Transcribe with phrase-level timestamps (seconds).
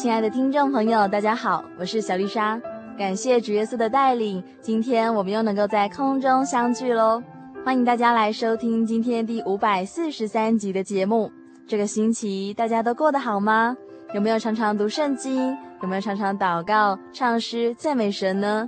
[0.00, 2.58] 亲爱的听众朋友，大家好，我是小丽莎。
[2.96, 7.22] 感谢主耶稣的带领，今天我们又能够在空中相聚喽。
[7.66, 11.30] 欢迎大家来收听今天第五百四十三集的节目。
[11.66, 13.76] 这个星期大家都过得好吗？
[14.14, 15.54] 有没有常常读圣经？
[15.82, 18.66] 有没有常常祷告、唱诗、赞美神呢？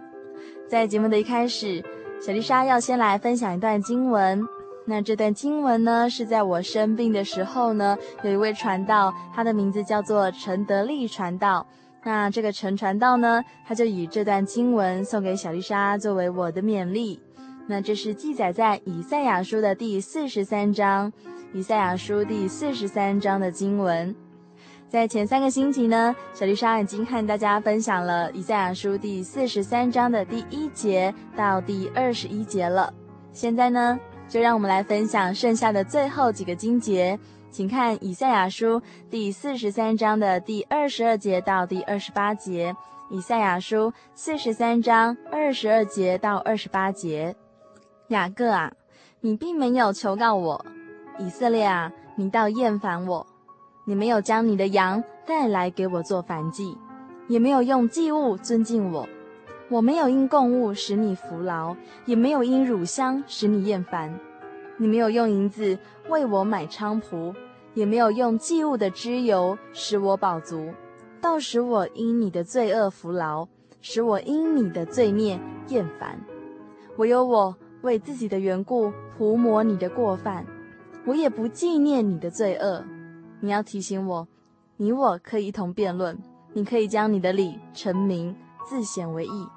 [0.69, 1.83] 在节目的一开始，
[2.21, 4.39] 小丽莎要先来分享一段经文。
[4.85, 11.67] 那这段经文呢，是在我生病的时候呢，有一位传道，他的名字叫做陈德利传道。
[12.03, 17.21] 那这个陈传道呢，他就以这段经文送给小丽莎作为我的勉励。
[17.69, 21.13] 那这是记载在以赛亚书的第四十三章，
[21.53, 24.15] 以赛亚书第四十三章的经文。
[24.89, 32.93] 在前三个星期呢，小丽莎已经和大家分享了以赛亚书第四十三章的第一节到第二十一节了。
[33.33, 33.99] 现在呢，
[34.33, 37.19] 就让我们来分享剩下的最后几个经节，
[37.51, 42.75] 请看以赛亚书第四十三章的第二十二节到第二十八节。
[43.11, 47.37] 以赛亚书四十三章二十二节到二十八节。
[48.09, 48.73] 雅各啊，
[49.21, 50.65] 你并没有求告我；
[51.19, 53.27] 以色列啊，你倒厌烦我。
[53.85, 56.75] 你没有将你的羊带来给我做燔祭，
[57.29, 59.07] 也没有用祭物尊敬我。
[59.73, 61.75] 我没有因供物使你服劳，
[62.05, 64.13] 也没有因乳香使你厌烦。
[64.77, 65.79] 你没有用银子
[66.11, 67.35] 为我买菖蒲，
[67.73, 70.71] 也没有用祭物的脂油使我饱足，
[71.23, 73.49] 倒使我因你的罪恶服劳，
[73.81, 76.21] 使我因你的罪孽厌烦。
[76.99, 80.45] 唯有我为自己的缘故涂抹你的过犯，
[81.07, 82.85] 我也不纪念你的罪恶。
[83.41, 84.29] 你要提醒我，
[84.77, 86.19] 你我可以一同辩论，
[86.53, 88.37] 你可以将你的理陈明，
[88.69, 89.49] 自显为义。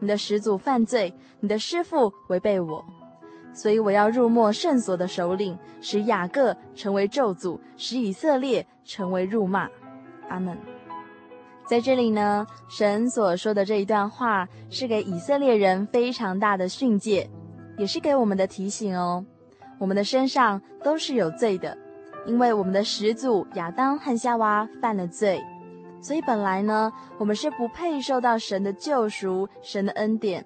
[0.00, 2.84] 你的始祖犯罪，你的师父违背我，
[3.52, 9.68] 所以我要入没圣所的首领，使雅各成为咒诅，使以色列成为辱骂。
[10.28, 10.56] 阿门。
[11.66, 17.30] 在这里呢，神所说的这一段话是给以色列人非常大的训诫，
[17.78, 19.24] 也是给我们的提醒哦。
[19.78, 21.76] 我们的身上都是有罪的，
[22.26, 25.40] 因为我们的始祖亚当和夏娃犯了罪。
[26.00, 30.44] 所以本来呢，我们是不配受到神的救赎、神的恩典，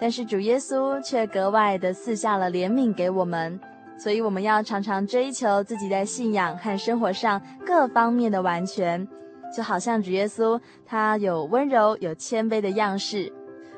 [0.00, 3.60] 但是主耶稣却格外的赐下了怜悯给我们。
[3.98, 9.06] 所以我们要常常追求自己在信仰和生活上各方面的完全，
[9.54, 13.32] 就好像主耶稣他有温柔、有谦卑的样式，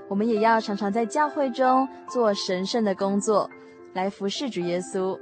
[0.09, 3.49] 我们也要常常在教会中做神圣的工作，
[3.93, 5.19] 来服侍主耶稣。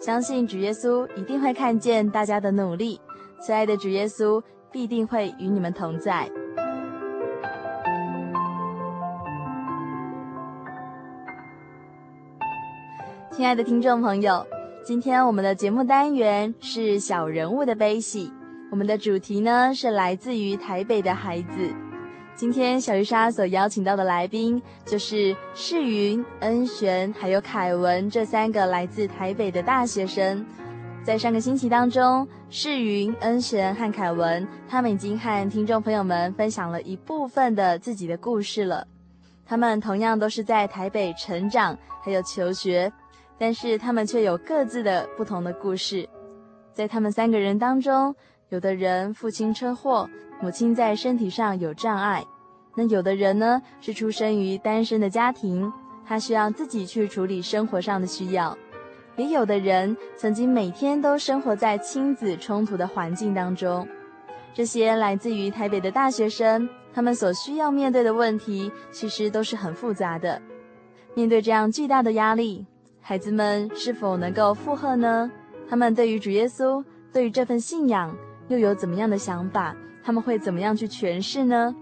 [0.00, 3.00] 相信主耶稣一定会看见大家的努力。
[3.40, 4.42] 亲爱的主耶稣。
[4.70, 6.28] 必定会与你们同在。
[13.30, 14.44] 亲爱的听众朋友，
[14.84, 18.32] 今天我们的节目单元是小人物的悲喜，
[18.70, 21.72] 我们的主题呢是来自于台北的孩子。
[22.34, 30.44] 今天小鱼莎所邀请到的来宾就是世云、恩璇还有凯文这三个来自台北的大学生。
[31.08, 38.86] 在上个星期当中，世云、恩璇和凯文，他们已经和听众朋友们分享了一部分的自己的故事了。
[39.46, 42.92] 他们同样都是在台北成长，还有求学，
[43.38, 46.06] 但是他们却有各自的不同的故事。
[46.74, 48.14] 在他们三个人当中，
[48.50, 50.06] 有的人父亲车祸，
[50.42, 52.22] 母亲在身体上有障碍；
[52.76, 55.72] 那有的人呢，是出生于单身的家庭，
[56.04, 58.54] 他需要自己去处理生活上的需要；
[59.18, 63.86] 也有的人曾经每天都生活在亲子冲突的环境当中。
[64.54, 70.40] 这些来自于台北的大学生，他们所需要面对的问题，其实都是很复杂的。
[71.14, 72.64] 面对这样巨大的压力，
[73.00, 75.28] 孩子们是否能够负荷呢？
[75.68, 78.16] 他们对于主耶稣，对于这份信仰，
[78.46, 79.74] 又有怎么样的想法？
[80.04, 81.74] 他们会怎么样去诠释呢？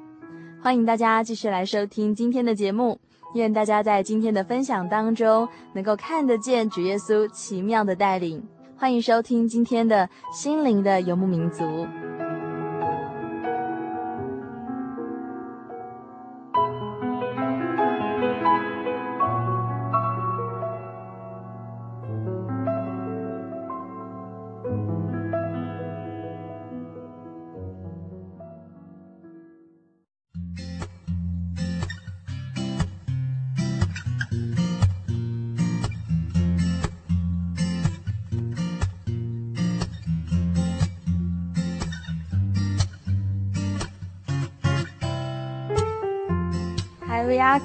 [0.63, 2.99] 欢迎大家继续来收听今天的节目。
[3.35, 8.43] 愿大家在今天的分享当中，能够看得见主耶稣奇妙的带领。
[8.77, 11.65] 欢迎收听今天的心灵的游牧民族。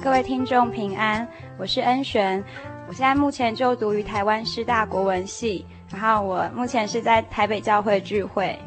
[0.00, 1.26] 各位听众平安，
[1.58, 2.42] 我是恩璇，
[2.88, 8.58] 我现在目前就读于台湾师大国文系，然后我目前是在台北教会聚会。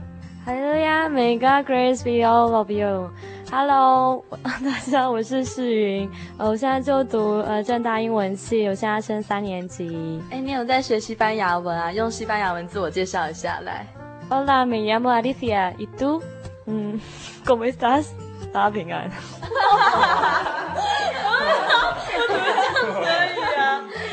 [0.45, 3.09] Hallelujah，May God grace be all of you。
[3.51, 10.21] Hello，大家好，我是世云，呃我现在就读呃政大英文系，我现在升三年级。
[10.29, 11.91] 哎，你有在学西班牙文啊？
[11.91, 13.87] 用西班牙文自我介绍一下来。
[14.29, 16.21] Hola，me llamo Alicia，y tú？
[16.67, 16.99] 嗯，
[17.45, 18.05] ¿Cómo estás？
[18.55, 19.11] 大家平安。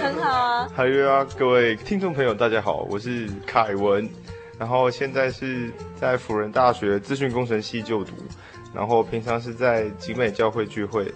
[0.03, 0.69] 很好啊。
[0.75, 4.11] 还有啊，各位听众朋友，大家好，我是凯文，
[4.59, 8.15] 然后现在是在辅仁大学资讯工程系就读，
[8.75, 11.15] 然后平常是在集美教会聚会。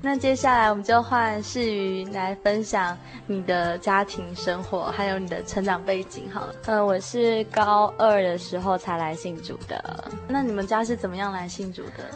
[0.00, 2.96] 那接下来我们就换世瑜来分享
[3.26, 6.54] 你的家庭生活，还有你的成长背景好了。
[6.66, 10.04] 嗯，我是高二的时候才来信主的。
[10.28, 12.08] 那你们家是怎么样来信主的？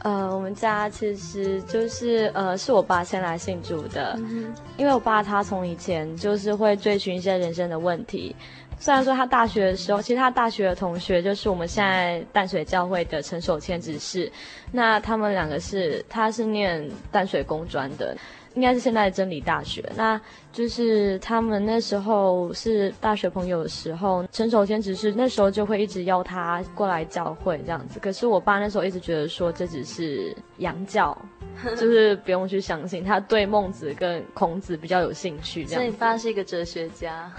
[0.00, 8.34] 呃，我们家其实就是呃，是我爸先来信主的，嗯、因为我爸他从以前就是会追寻一些人生的问题。
[8.78, 14.32] 虽然说他大学的时候，其实他大学的同学就是我们现在淡水教会的陈守谦执事，
[14.72, 18.16] 那他们两个是，他是念淡水工专的。
[18.54, 20.20] 应该是现在的真理大学，那
[20.52, 28.00] 就是他们那时候是大学朋友的时候，陈守谦只是那时候就会一直邀他过来教会这样子。
[28.00, 31.16] 可是我爸那时候一直觉得说这只是洋教，
[31.76, 33.04] 就是不用去相信。
[33.04, 35.80] 他对孟子跟孔子比较有兴趣，这样。
[35.80, 37.30] 所以你爸是一个哲学家？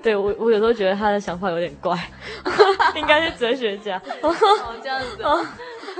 [0.00, 1.98] 对，我我有时候觉得他的想法有点怪，
[2.94, 4.00] 应该是哲学家。
[4.22, 4.32] 哦，
[4.82, 5.24] 这样子。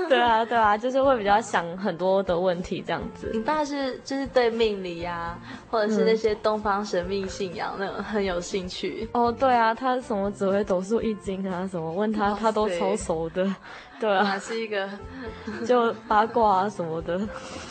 [0.09, 3.29] 对啊，对啊，就是会比较想很多的问题这样子。
[3.33, 9.07] 你爸是就是对命理呀、啊，或者是那些东方神秘信仰那种很有兴趣。
[9.13, 13.53] 哦，对啊，他什么紫微斗数易经啊，什么问他他都超熟的。
[13.99, 14.89] 对啊，是一个
[15.65, 17.19] 就八卦啊什么的。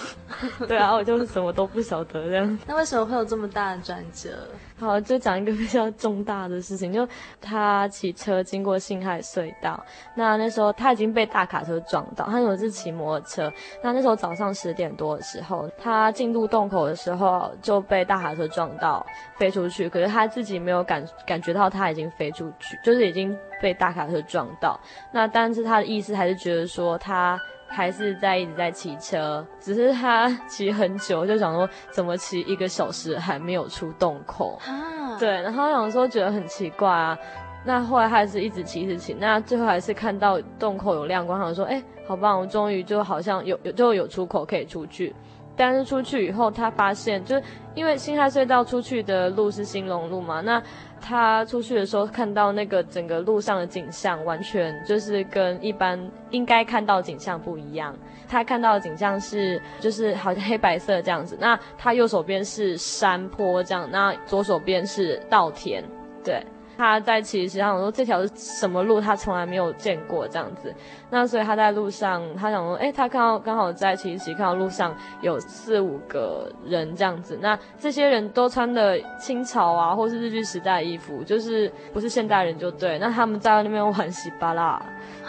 [0.66, 2.58] 对啊，我就是什么都不晓得这样。
[2.66, 4.31] 那为什么会有这么大的转折？
[4.76, 7.09] 好，就讲一个比较重大的事情，就
[7.41, 9.82] 他骑车经过辛亥隧道，
[10.17, 19.06] 那那时候他已经被大卡车撞到，他有一次骑摩托车，那那时候早上十点多的时候，他进入洞口的时候就被大卡车撞到
[19.37, 24.79] 飞出去，可是他自己没有感感觉到他已经飞出去，就是已经被大卡车撞到，
[25.13, 27.41] 那但是他的意思还是觉得说他。
[27.74, 34.58] 还是在一直在骑车，只是他 骑很久，就想说怎么骑一个小时还没有出洞口。
[34.64, 37.19] 啊，对，然后想说觉得很奇怪啊。
[37.66, 45.14] 那后来还是一直骑一直骑，那最后还是看到洞口有亮光，想说哎，好棒，我终于就好像有有就有出口可以出去。
[45.56, 47.43] 但是出去以后，他发现就是
[47.75, 50.63] 因为辛亥隧道出去的路是兴隆路嘛，那。
[51.06, 57.94] 他出去的时候看到那个整个路上的景象，完全就是跟一般应该看到景象不一样。
[58.27, 61.37] 他看到的景象是，就是好像黑白色这样子。
[61.39, 65.84] 那他右手边是山坡这样，那左手边是稻田，
[66.25, 66.43] 对。
[66.76, 70.74] 他在骑，实际上说这条是什么路，他从来没有见过这样子。
[71.10, 77.38] 那所以他在路上，他想说，诶，他看到刚好在骑骑，看到路上有四五个人这样子。
[77.40, 82.98] 那这些人都穿的清朝啊，或是日据时代的衣服，就是不是现代人就对。
[82.98, 84.82] 那他们在那边玩稀巴烂，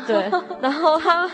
[0.08, 0.30] 对。
[0.60, 1.30] 然后他，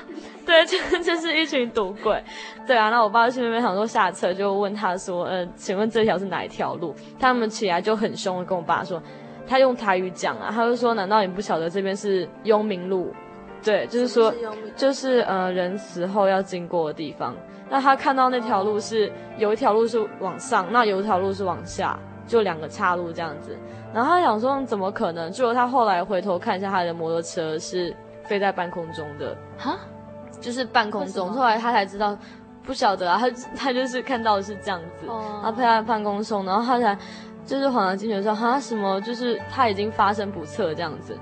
[0.45, 2.21] 对，就 就是一群赌鬼，
[2.67, 2.89] 对啊。
[2.89, 6.93] 那我爸去那边想说下车，就问他说，嗯、呃，请问这条是哪一条路？
[7.17, 9.01] 他们起来就很凶的跟我爸说。
[9.51, 13.13] 他用台语讲啊，他就说：“难道你不晓得这边是幽冥路？
[13.62, 14.34] 对，就是说，
[14.77, 17.36] 就是呃，人死后要经过的地方。
[17.70, 23.53] 那他看到那条路是有一条路是往上，那有一条路是往下，就两个岔路这样子。
[23.93, 25.29] 然后他想说，怎么可能？
[25.29, 27.93] 结果他后来回头看一下他的摩托车是
[28.24, 29.77] 飞在半空中的，哈，
[30.39, 31.29] 就是半空中。
[31.29, 32.17] 后来他才知道，
[32.63, 36.98] 不晓得啊，他他就是看到的是这样子，然后飞在半空中，然后他才
[37.51, 39.01] 就是恍然惊觉说，哈，什么？
[39.01, 41.17] 就是他已经发生不测这样子。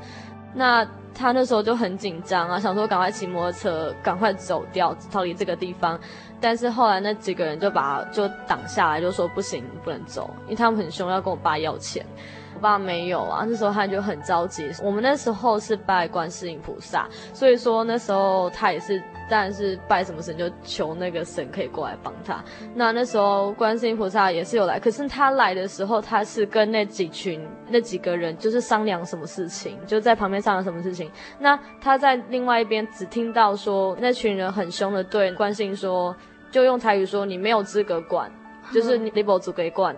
[0.53, 5.99] 那他那时候就很紧张啊，想说赶快骑摩托车，赶快走掉，逃离这个地方。
[6.39, 12.05] 但是后来那几个人就把就挡下来，就说不行，不能走，因为他们很凶，要跟我爸要钱。
[12.53, 14.69] 我爸没有啊，那时候他就很着急。
[14.83, 22.43] 我们那时候是拜观世音菩萨，所以说那时候他也是，当然是拜什么神就求那个神可以过来帮他。
[22.73, 31.09] 那那时候观世音菩萨也是有来，可是他来的时候，他是跟那几群那几个人就是商量什么事情，就在旁边商量什么事情。
[31.37, 36.15] 那他在另外一边只听到说那群人很凶的对观世音说，
[36.49, 38.31] 就用台语说你没有资格管，
[38.73, 39.95] 就是你你无资格管。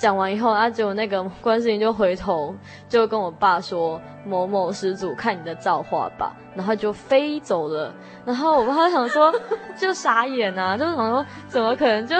[0.00, 2.54] 讲完以后，啊，结果那个观世音就回头
[2.88, 7.92] 就跟我爸说：“某某施主，看你的造化吧。”然后就飞走了。
[8.24, 9.30] 然后我爸想说，
[9.76, 12.16] 就傻眼啊，就是想说，怎么可能就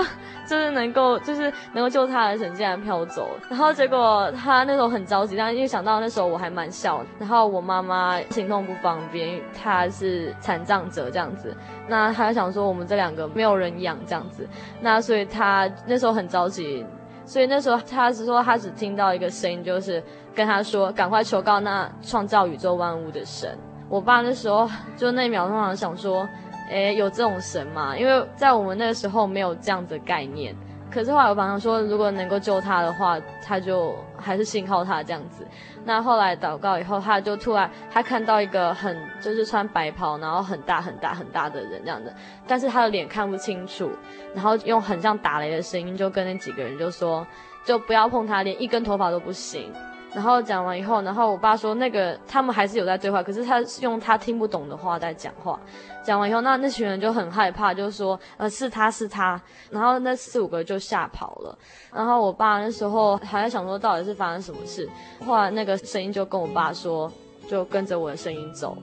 [0.46, 3.30] 就是能够就是能够救他的神竟然飘走？
[3.49, 11.56] 然后结果他那时候很着急，但因为想到那时候我还蛮小，然后我妈妈行动不方便，她是残障者这样子，
[11.88, 14.46] 那他想说我们这两个没有人养这样子，
[14.82, 16.84] 那所以他那时候很着急。
[17.30, 20.02] 所以那时候他是说，他只听到一个声音，就是
[20.34, 23.56] 跟他说：“赶快求告那创造宇宙万物的神。”
[23.88, 26.28] 我爸那时候就那一秒钟想说
[26.70, 30.52] ：“诶，有这种神吗？”因为在我们那个时候没有这样的概念。
[30.90, 35.46] 可是后来我爸说，如果能够救他的话，他就还是信靠他这样子。
[35.84, 42.14] 那后来祷告以后，他就突然他看到一个很就是穿白袍，然后很大很大很大的人这样的，
[42.46, 43.90] 但是他的脸看不清楚，
[44.34, 47.26] 然后用很像打雷的声音就跟那几个人就说，
[47.64, 49.72] 就不要碰他，连一根头发都不行。
[50.12, 55.59] 然后讲完以后，然后我爸说那个他们还是有在对话，可是他是用他听不懂的话在讲话。
[56.02, 59.40] 讲完以后，那那群人就很害怕，就说呃是他是他，
[59.71, 61.57] 然后那四五个就吓跑了。
[61.95, 64.88] 然后我爸那时候还在想说到底是发生什么事，
[65.25, 67.11] 后来那个声音就跟我爸说，
[67.49, 68.76] 就跟着我的声音走。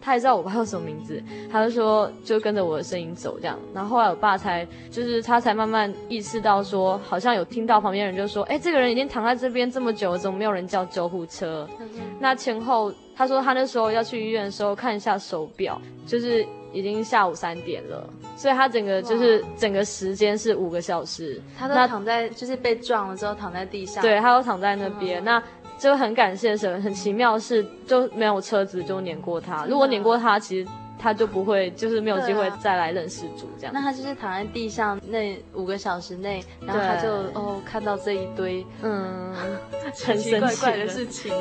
[0.00, 11.68] 他也知道我爸叫什么名字，他就说就跟着我的声音走这样，然后后来我爸才就是他才慢慢意识到说，好像有听到旁边人就说，哎，这个人已经躺在这边这么久了，怎么没有人叫救护车？
[11.80, 11.88] 嗯、
[12.20, 21.40] 那前后他说他那时候要去医院的时候看一下手表，就是已经下午三点了，所以他整个就是整个时间是五个小时。
[21.58, 25.42] 他都躺在就是被撞了之后躺在地上，对，他都躺在那边、嗯、那。
[25.78, 29.66] 就很感谢神，很奇妙是就没有车子就碾过他。
[29.66, 33.72] 如果碾过他，其实他就不会，就是没有机会再来认识主这样。
[33.74, 39.34] 那他就是躺在地上那五个小时内，然后他就哦看到这一堆嗯
[40.04, 41.32] 很奇奇怪怪的事情。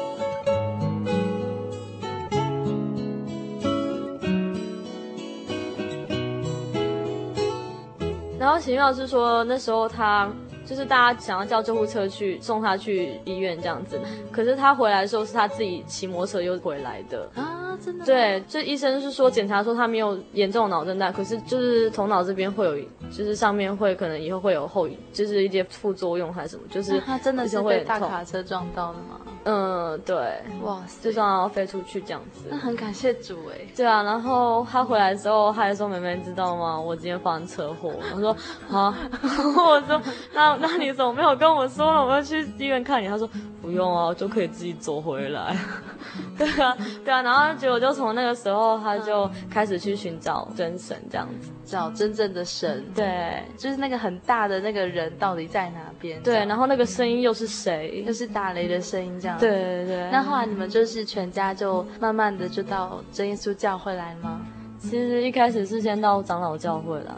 [8.38, 10.30] 然后奇妙是说那时候他。
[10.66, 14.00] 就是大家想要叫救护车去送他去医院这样子，
[14.32, 18.06] 可是他回来的时候是他自己骑摩托车又回来的啊，真的？
[18.06, 22.76] 对，这医生是说检查说他没有严重脑震荡，可是就是头脑这边会有，
[23.10, 29.22] 就是上面会可能以后会有后遗，就是一些副作用还是什么，就是他真的是被大卡车撞到的吗？
[29.46, 30.16] 嗯，对，
[30.64, 32.48] 哇，就这样飞出去这样子。
[32.50, 33.58] 那很感谢主哎。
[33.75, 36.80] 对啊，然后他回来之后，他还说：“妹妹知道吗？
[36.80, 38.36] 我今天发生车祸。”我说
[38.75, 38.98] ：“啊。
[39.22, 40.02] ”我说
[40.34, 42.04] ：“那那你怎么没有跟我说呢？
[42.04, 43.30] 我要去医院看你。”他说
[43.62, 45.56] ：“不用啊，就可以自己走回来。
[46.38, 52.86] ”对啊，对啊，然后结果就从那个时候，他就开始去寻找真神，这样子，找真正的神。
[52.94, 56.22] 对，就是那个很大的那个人到底在哪边？
[56.22, 58.04] 对，然后那个声音又是谁？
[58.06, 59.38] 又是打雷的声音，这样。
[59.40, 64.40] 对对对，那后来你们就是全家就慢慢的就到真耶稣教会来吗？
[64.78, 67.16] 其实一开始是先到长老教会啦，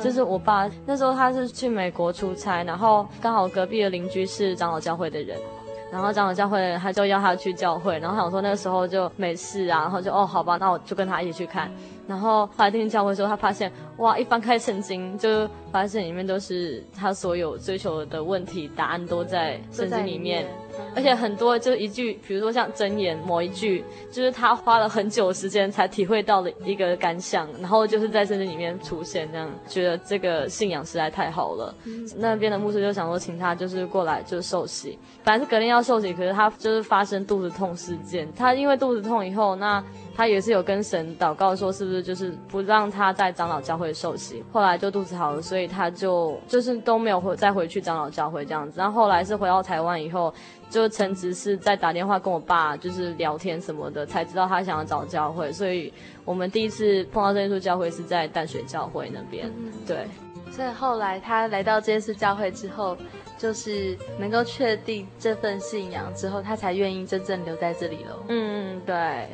[0.00, 5.36] 就是我爸那时候他是去美国出差，然后刚好隔壁的邻居是长老教会的人，
[5.92, 11.70] 然后长老教会他就要他去教会，然后想说那个时候就没事啊，然后就哦好吧，那我就跟他一起去看。
[12.10, 20.44] 然后后来进教会的时候，他发现哇，一翻开圣经，就发现里面都是他所有追求的问题答案都在圣经里面。
[20.96, 31.74] 而且很多就一句，比如说像箴言某一句，就是他花了很久时间才体会到的一个感想，然后就是在圣经里面出现，这样觉得这个信仰实在太好了。
[31.84, 39.84] 嗯、那边的牧师就想说，请他就是过来就是受洗，本来是隔天要受洗，可是他就是发生肚子痛事件，他因为肚子痛以后，那。
[40.20, 44.44] 他也是有跟神祷告说，是不是就是不让他在长老教会受洗。
[44.52, 48.78] 后来就肚子好了，所以他就就是都没有回再回去长老教会这样子。
[48.78, 50.30] 然后后来是回到台湾以后，
[50.68, 55.50] 就陈执事在打电话跟我爸就是聊天什么的，才知道他想要找教会。
[55.50, 55.90] 所以
[56.26, 59.50] 我们第一次碰到这一处教会是在淡水教会那边，
[59.86, 60.04] 对。
[60.52, 62.94] 所以后来他来到这次教会之后，
[63.38, 68.18] 就是能够确定这份信仰之后，他才愿意真正留在这里了。
[68.28, 69.26] 嗯，对。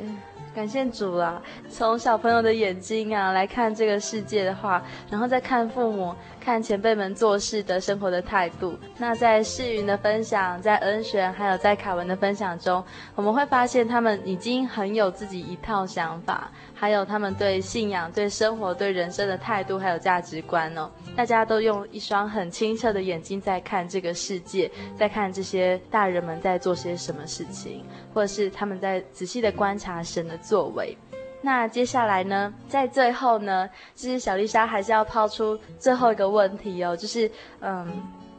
[0.57, 1.39] 感谢主啊！
[1.69, 6.15] 从小朋友的眼睛啊来看这个世界的话，然后再看父母、
[6.47, 8.73] 看前辈们做事的生活的态度。
[8.97, 12.81] 那在世云的分享，在恩璇还有在凯文的分享中，
[13.15, 20.89] 我们会发现他们已经很有自己一套想法，还有他们对信仰、对生活、对人生的态度还有价值观哦。
[21.17, 30.97] 大家都用一双很清澈的眼睛在看这个世界，在看这些大人们在做些什么事情，或者是他们在仔细的观察神的作为，
[31.41, 37.29] 那接下来呢，在最后呢，其实小丽莎还是要抛出最后一个问题哦，就是
[37.61, 37.87] 嗯，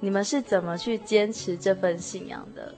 [0.01, 2.75] 你们是怎么去坚持这份信仰的？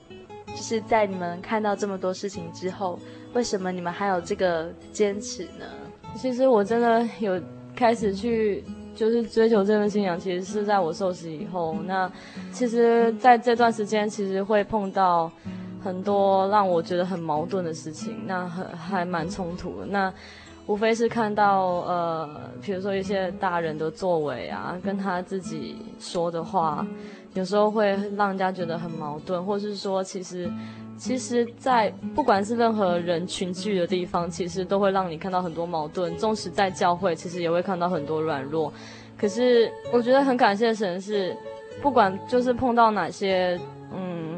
[0.46, 2.98] 就是在你们看到这么多事情之后，
[3.32, 5.66] 为什么你们还有这个坚持呢？
[6.16, 7.40] 其实我真的有
[7.74, 8.62] 开始去
[8.94, 11.74] 就是追求这份信仰，其实是在我受洗以后。
[11.86, 12.10] 那
[12.52, 15.32] 其实在这段时间，其实会碰到。
[15.82, 19.86] 很多让我觉得很矛盾的事情，那很还蛮冲突的。
[19.86, 20.12] 那
[20.66, 22.28] 无非是看到呃，
[22.62, 26.86] 比如说一些大人的作为啊，跟他自己说的话，
[27.34, 30.48] 有时候会让人家觉得很矛盾，或是说其实
[30.96, 36.14] 其实，在不管是任何人群聚的地方，其实都会让你看到很多矛盾。
[36.16, 38.72] 纵使在教会，其实也会看到很多软弱。
[39.18, 41.34] 可是我觉得很感谢神是，
[41.82, 43.58] 不管就是碰到哪些。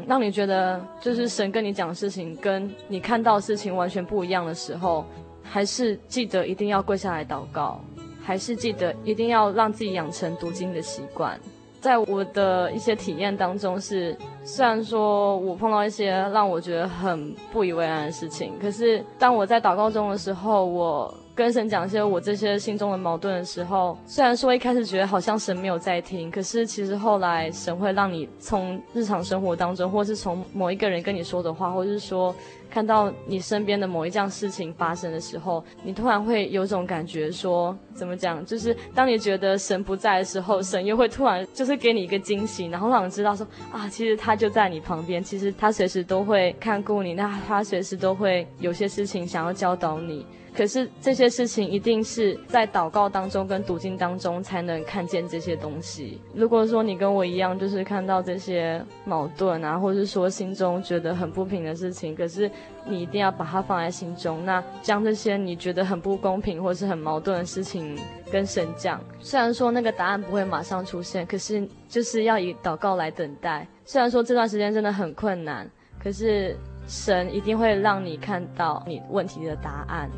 [0.07, 5.05] 让你觉得就是神跟你讲的事情，跟你看到的事情完全不一样的时候，
[5.41, 7.79] 还是记得一定要跪下来祷告，
[8.21, 11.39] 还是记得一定要让自己养成读经的习惯。
[11.83, 21.13] 在我的一些体验当中是，虽然说我碰到一些让我觉得很不以为然的事情，可是当我在祷告中的时候，我。
[21.35, 32.35] 跟神讲一些我这些心中的矛盾的时候，虽然说一开始觉得好像神没有在听，可是其实后来神会让你从日常生活当中，或是从某一个人跟你说的话，或是说
[32.73, 38.43] 看到你身边的某一件事情发生的时候，你突然会有种感觉说，怎么讲？
[38.43, 50.25] 就是当你觉得神不在的时候，神又会突然就是给你一个惊喜，然后让你知道说啊，其实他就在你旁边，其实他随时都会看顾你，那他随时都会有些事情想要教导你。
[50.55, 56.21] 可是这些事情一定是在祷告当中跟读经当中才能看见这些东西。
[56.33, 62.49] 如果说你跟我一样，就是看到这些矛盾啊，或者是说心中觉得很不平的事情，可是
[62.85, 64.45] 你一定要把它放在心中。
[64.45, 67.97] 那将这些你觉得很不公平或是很矛盾的事情
[68.31, 69.01] 跟神讲。
[69.19, 73.67] 虽然说那个答案不会马上出现，可是就是要以祷告来等待。
[73.85, 75.69] 虽然说这段时间真的很困难，
[76.01, 76.55] 可是
[76.87, 80.09] 神一定会让你看到你问题的答案。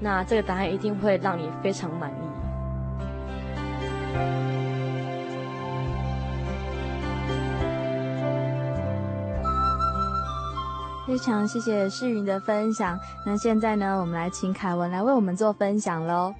[0.00, 2.14] 那这个答案一定会让你非常满意。
[11.06, 12.98] 非常谢谢世云的分享。
[13.24, 16.34] 那现在呢，我们来请凯文来为我们做分享喽。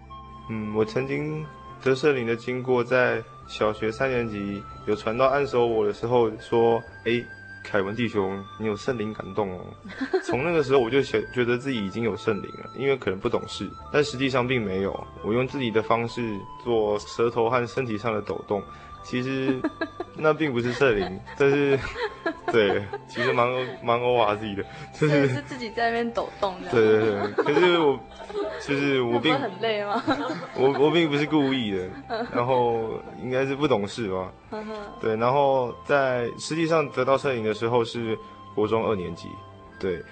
[0.50, 1.44] 嗯，我曾经
[1.82, 7.24] 得圣灵的经过，在小学三年级有传到按手我的时候说：“哎。”
[7.62, 9.64] 凯文弟兄，你有圣灵感动哦。
[10.24, 15.06] 从那个时候我就觉觉得自己已经有圣灵了，因为可能不懂事，但实际上并没有。
[15.22, 18.62] 我用自己的方式做舌头和身体上的抖动。
[19.02, 19.60] 其实
[20.16, 21.78] 那并不是圣灵， 但是
[22.52, 23.48] 对，其实蛮
[23.82, 26.70] 蛮欧瓦自己的，就是是自己在那边抖动的。
[26.70, 27.98] 对对对，可是我
[28.60, 30.02] 就是我并很累吗？
[30.56, 31.88] 我 我并不是故意的，
[32.34, 32.90] 然后
[33.22, 34.30] 应该是不懂事吧。
[35.00, 38.18] 对，然后在实际上得到圣灵的时候是
[38.54, 39.28] 国中二年级。
[39.78, 40.02] 对，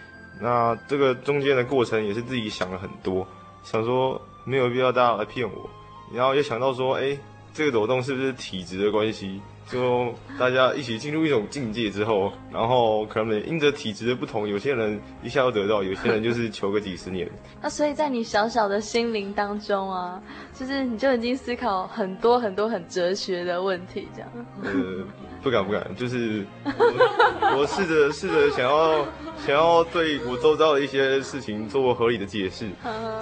[0.40, 3.26] 那这个中间的过程也是自己想了很多，
[3.62, 5.68] 想说没有必要大家来骗我，
[6.14, 7.18] 然后又想到说，哎。
[7.56, 9.40] 这个抖动是不是体质的关系？
[9.66, 17.28] 就大家一起进入一种境界之后，然后可能因着体质的不同，有些人一下就得到，有些人就是求个几十年。
[17.60, 20.22] 那所以在你小小的心灵当中啊，
[20.54, 24.30] 就是你就已经思考很多很多很哲学的问题，这样。
[24.62, 25.04] 呃，
[25.42, 29.04] 不敢不敢，就是我， 我试着试着想要
[29.44, 32.68] 想要对我周遭的一些事情做合理的解释，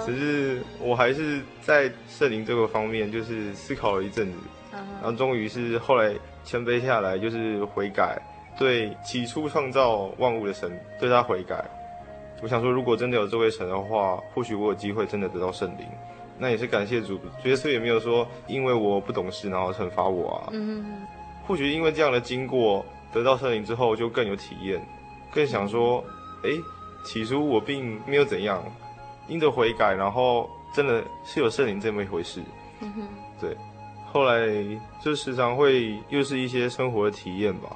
[0.05, 4.37] 只是我还是在圣灵这个方面就是思考了一阵子。
[5.01, 8.17] 然后终于是后来谦卑下来，就是悔改，
[8.57, 11.63] 对起初创造万物的神，对他悔改，
[12.41, 15.85] 我想说，如果真的有这位神的话，或许我有机会真的得到圣灵。
[16.37, 20.49] 那也是感谢主，主耶稣也没有说因为我不懂事然后惩罚我啊。
[20.51, 21.07] 嗯哼。
[21.47, 24.85] 或许因为这样的经过，得到圣灵之后就更有体验，
[25.31, 26.03] 更想说，
[26.43, 26.49] 哎，
[27.05, 28.61] 起初我并没有怎样，
[29.27, 32.41] 因着悔改，然后真的是有圣灵这么一回事。
[32.81, 33.07] 嗯哼。
[33.39, 33.55] 对。
[34.15, 34.47] 后来
[35.01, 37.75] 就时常会又是一些生活的体验吧，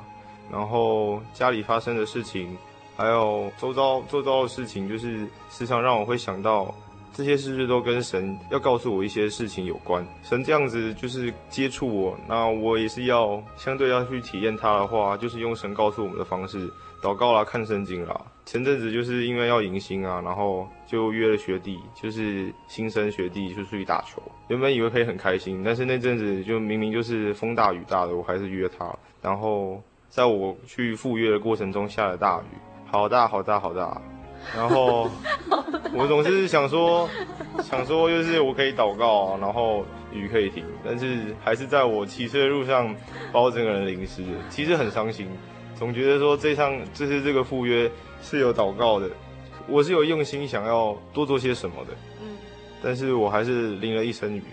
[0.49, 2.57] 然后家里发生的事情，
[2.95, 6.73] 还有周遭周遭的事情，就是时常让我会想到。
[7.11, 10.07] 这些是不是都跟神要告诉我一些事情有关？
[10.23, 16.71] 神这样子就是接触我，那我也是要相对要去体验他的话，就是用神告诉我们的方式
[17.01, 18.21] 祷告啦、看圣经啦。
[18.51, 24.19] 前阵子就是因为要迎新啊，然后就约了学弟，就是新生学弟，就出去打球。
[24.47, 28.91] 原本以为可以很开心，但是那阵子就明明就是风大雨大的，我还是约他。
[29.21, 32.57] 然后在我去赴约的过程中下了大雨，
[32.87, 34.01] 好大好大好大。
[34.57, 35.07] 然后
[35.93, 37.07] 我总是想说，
[37.61, 42.95] 想说就是我可以祷告，然后雨可以停，但是还是在我骑车的路上
[43.31, 44.39] 把我整个人淋湿了。
[44.49, 45.27] 其实很伤心，
[45.75, 47.87] 总觉得说这趟就是这个赴约
[48.21, 49.09] 是有祷告的，
[49.67, 52.37] 我是有用心想要多做些什么的，嗯，
[52.83, 54.43] 但是我还是淋了一身雨。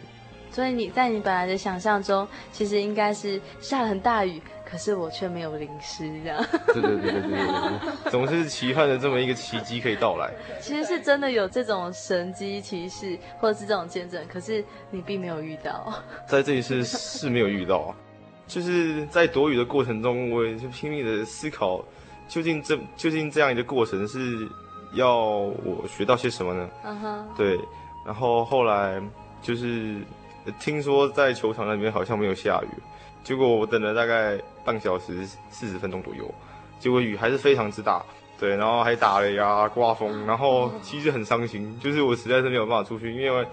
[0.50, 4.40] 所以你在你本来的想象中，其实应该是下了很大雨。
[4.68, 6.44] 可是我却没有淋湿，这样。
[6.74, 10.28] 对对对对对对，总是期盼着这么一个奇迹可以到来。
[10.60, 15.94] 其实是真的有这种神机奇事，或者是这种见证，可是你并没有遇到。
[16.26, 17.94] 在这一次是没有遇到，
[18.48, 21.84] 就是在躲雨的过程中，我也就拼命的思考，
[22.28, 24.48] 究竟这究竟这样一个过程是
[24.92, 26.68] 要我学到些什么呢？
[26.84, 27.28] 嗯哼。
[27.36, 27.58] 对，
[28.04, 29.00] 然后后来
[29.42, 29.96] 就是
[30.58, 32.68] 听说在球场那边好像没有下雨。
[33.24, 36.32] 结果我等了大概半小时四十分钟左右，
[36.78, 38.00] 结果雨还是非常之大，
[38.38, 43.44] 对，然后还打雷啊、刮风，然后其实很伤心，就是我实在是没有办法出去，因为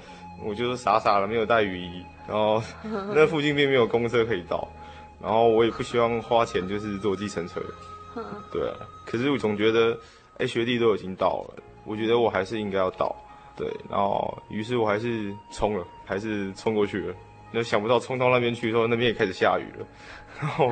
[0.44, 2.62] 我就是傻傻的没有带雨衣，然后
[3.16, 4.68] 那附近并没有公车可以到，
[5.20, 7.60] 然后我也不希望花钱就是坐计程车，
[8.52, 9.98] 对啊，可是我总觉得，
[10.38, 13.16] 哎，学弟都已经到了，我觉得我还是应该要到，
[13.56, 17.16] 对，然后于是我还是冲了，还是冲过去了。
[17.52, 19.86] 那想不到冲到那边去的时候，那边也开始下雨了，
[20.42, 20.72] 然后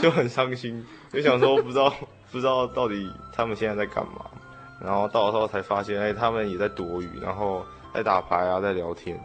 [0.00, 1.92] 就很伤心，就想说不知道
[2.30, 4.26] 不知道到底他们现在在干嘛，
[4.80, 9.18] 然后到了时候才发现，哎，他们也在躲雨，然后在打牌啊，在聊天，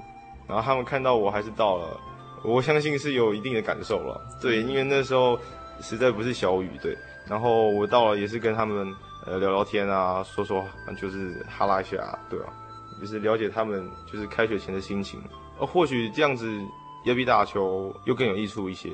[0.47, 1.99] 然后他们看到我还是到了，
[2.43, 5.39] 我相信是有一定的感受了，对，因为那时候
[5.81, 8.93] 实在不是小雨，对，然后我到了也是跟他们
[9.25, 10.65] 呃聊聊天啊，说说
[10.97, 12.53] 就是哈拉一下，对啊？
[12.99, 15.21] 就是了解他们就是开学前的心情，
[15.59, 16.47] 呃，或许这样子。
[17.05, 18.89] 也比打球又更有益处一些，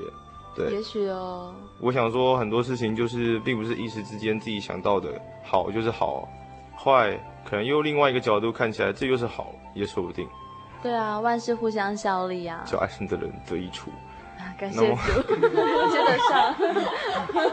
[0.53, 1.55] 对，也许哦。
[1.79, 5.09] 我想说很多事情就是并不是一时之间自己想到的
[5.45, 6.27] 好就是好，
[6.77, 10.27] 坏可能又另外一个角度看起来这又是好，也说不定。
[10.83, 12.65] 对啊，万事互相效力啊。
[12.65, 13.89] 叫爱生的人得益处。
[14.61, 16.53] 啊，感谢主，接得上。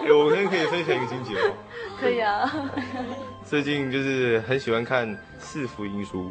[0.02, 1.54] 欸，我今天可以分享一个经节吗？
[1.98, 2.70] 可以啊。
[3.44, 6.30] 最近就是很喜欢看四福音书，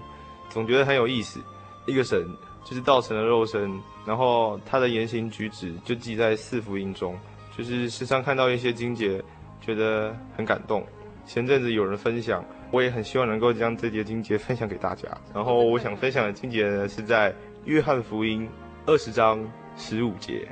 [0.49, 1.39] 总觉得很有意思。
[1.87, 2.25] 一个神。
[2.63, 7.17] 就是道成了肉身，然后他的言行举止就记在四福音中。
[7.57, 9.23] 就是时常看到一些经节，
[9.61, 10.85] 觉得很感动。
[11.25, 15.07] 前阵子有人分享，我也很希望能够将这节经节分享给大家。
[15.33, 18.49] 然后我想分享的经节呢，是在约翰福音
[18.85, 20.45] 二十章十五节。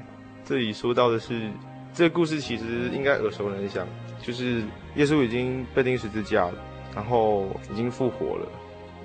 [0.46, 1.50] 这里说到的是，
[1.92, 3.88] 这个故事其实应该耳熟能详，
[4.22, 4.64] 就是
[4.96, 6.54] 耶稣已经被钉十字架了，
[6.94, 8.48] 然后已经复活了。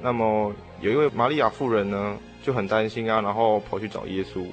[0.03, 4.45] 那么有一位玛利亚妇人呢，就很担心啊，然后跑去找耶稣，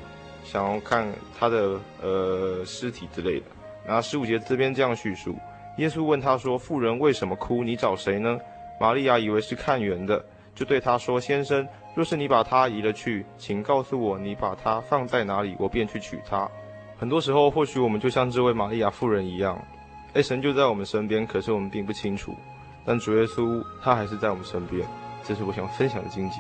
[0.46, 1.06] 想要看
[1.38, 3.46] 他的呃尸体之类的。
[3.86, 5.36] 然后十五节这边这样叙述：
[5.78, 7.66] 耶稣问他说：“妇人为什么哭？
[7.66, 8.40] 你找谁呢？”
[8.80, 10.24] 玛利亚以为是看园的，
[10.56, 16.50] 就对他说：“先生，若是你把他移了去，请告诉我你把他放在哪里，我便去取他。”
[17.00, 19.56] 很多时候，或许我们就像这位玛利亚妇人一样，
[20.16, 22.34] 哎，神就在我们身边，可是我们并不清楚。
[22.84, 24.84] 但主耶稣他还是在我们身边，
[25.24, 26.38] 这是我想分享的经节。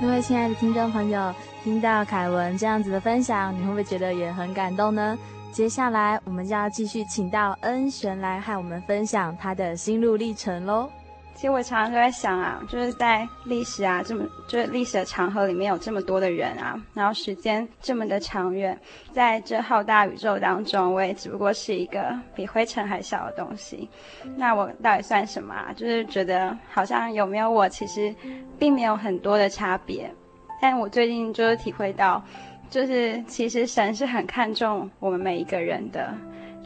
[0.00, 5.18] 各位亲爱的听众朋友，听到凯文这样子的分享，你会不会觉得也很感动呢？
[5.52, 10.88] 接下来我们就要继续请到恩璇来和我们分享他的心路历程喽。
[11.34, 18.78] 其实我常常都在想啊，就是在历史啊，这么就是历史的长河里面有这么多的人啊，然后时间这么的长远，
[19.10, 23.88] 在这浩大宇宙当中，我也只不过是一个比灰尘还小的东西。
[24.36, 25.72] 那我到底算什么啊？
[25.74, 28.14] 就是觉得好像有没有我，其实
[28.58, 30.12] 并没有很多的差别。
[30.60, 32.22] 但我最近就是体会到，
[32.68, 36.14] 就是其实神是很看重我们每一个人的，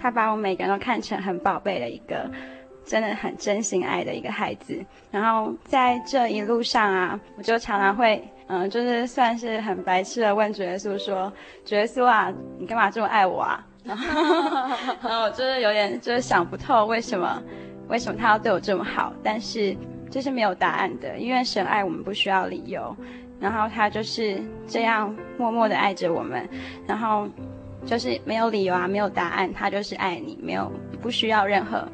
[0.00, 2.28] 他把我们每个人都看成很宝贝的一个，
[2.84, 4.84] 真的很真心爱的一个孩子。
[5.10, 11.32] 然后在这一路上啊，我就常常会，嗯，就是算是很白痴的问主耶稣说
[11.64, 14.06] ：“主耶稣啊，你干嘛这么爱我啊？”然后，
[15.02, 17.42] 然后我就是有点就是想不透为什么，
[17.88, 19.12] 为什么他要对我这么好？
[19.22, 19.76] 但是
[20.10, 22.94] 这是没有答案的，因为神爱我们不需要理由。
[23.40, 26.48] 然后他就是这样默默的爱着我们，
[26.86, 27.28] 然后
[27.84, 31.86] 就是没有理由啊，没有答案，他就是爱你，没有不需要任何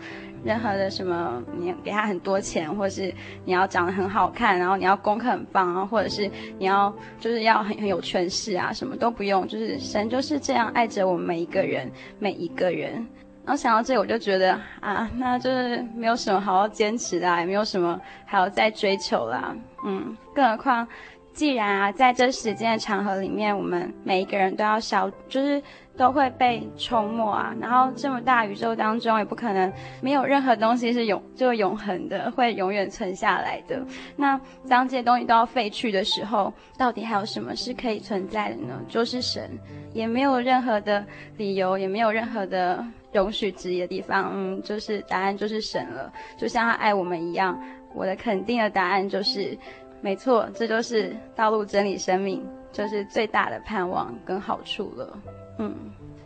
[0.44, 3.12] 任何的什么，你给他很多钱，或者是
[3.44, 13.07] 你要长得很好看，然后你要功课很棒啊，或者是你要就是要很很有权势啊，什么都不用，就是神就是这样爱着我们每一个人，每一个人。
[13.42, 20.87] 然后想到这里，我就觉得啊，那就是没有什么好要坚持的啊，也没有什么还要再追求啦，嗯，更何况。
[21.33, 25.62] 既然啊，在这时间的长河里面，我们每一个人都要消，就是
[25.97, 27.55] 都会被冲没啊。
[27.61, 33.81] 然后这么大宇宙当中，也不可能没有任何东西是永就永恒的，会永远存下来的。
[34.16, 34.38] 那
[34.69, 38.79] 当这些东西都要废去的时候，到底还有什么是可以存在的呢？
[38.88, 39.49] 就是神，
[39.95, 41.03] 也没有任何的
[41.37, 44.31] 理由，也没有任何的容许质疑的地方。
[44.35, 47.59] 嗯，就是答案就是神了，就像他爱我们一样。
[47.93, 49.57] 我的肯定的答案就是。
[50.02, 55.18] 没错，这就是道路、真理、生命，就是最大的盼望跟好处了。
[55.58, 55.74] 嗯，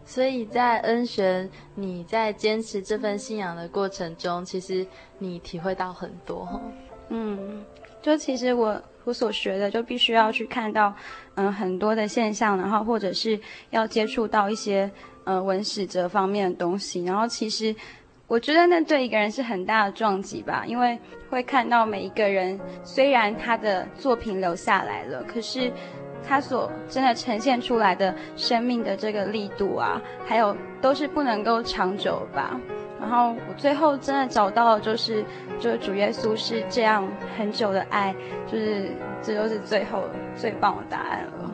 [0.04, 4.86] 所以在恩璇，你在坚持这份信仰的过程中，其实
[5.18, 6.60] 你体会到很多。
[7.08, 7.64] 嗯，
[8.00, 10.94] 就其实我我所学的，就必须要去看到，
[11.34, 13.38] 嗯，很多的现象，然后或者是
[13.70, 14.88] 要接触到一些，
[15.24, 17.74] 嗯，文史哲方面的东西，然后其实。
[18.34, 20.98] 我觉得那对一个人是很大的撞击吧，因为
[21.30, 25.70] 会看到每一个人，虽然他的作品留下来了，可是
[26.26, 32.60] 他所真的呈现出来的生命的这个力度啊，还有都是不能够长久吧。
[33.00, 35.24] 然后我最后真的找到就是，
[35.60, 38.12] 就是主耶稣是这样很久的爱，
[38.48, 38.90] 就是
[39.22, 40.02] 这就是最后
[40.34, 41.53] 最棒的答案了。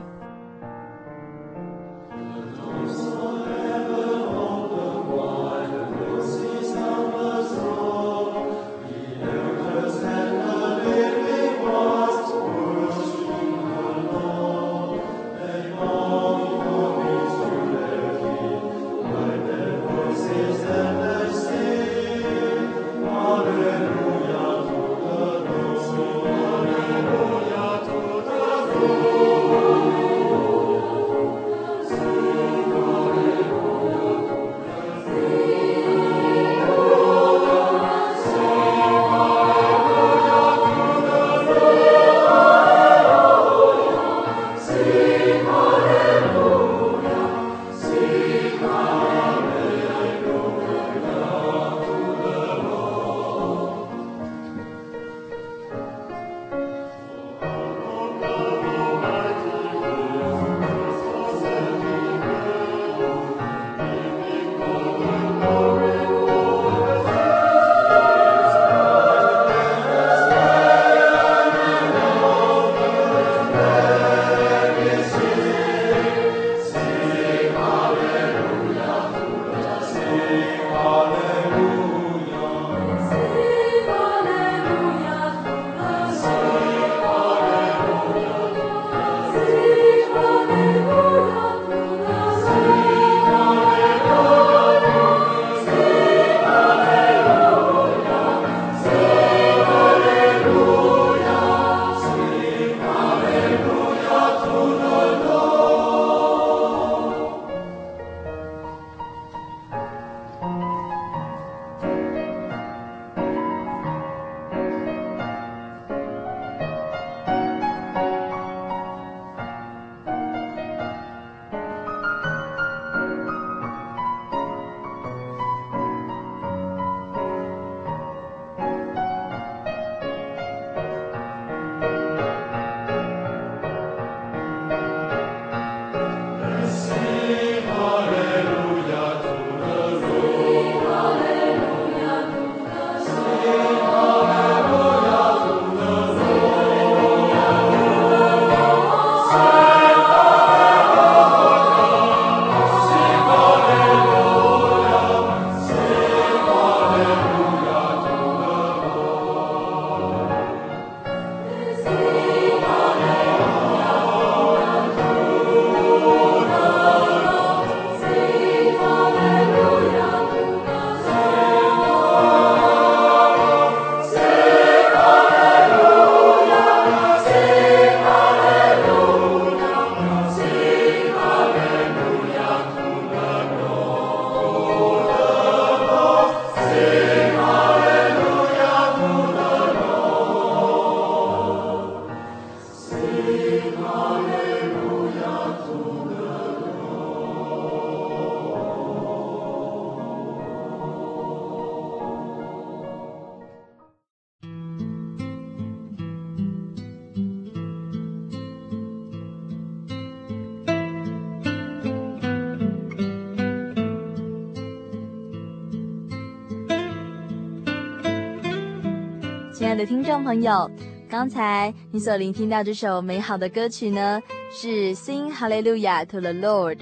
[219.70, 220.68] 爱的听众朋友，
[221.08, 226.78] 刚才你所聆听到这首美好的歌曲呢，是 Sing Hallelujah to the Lord，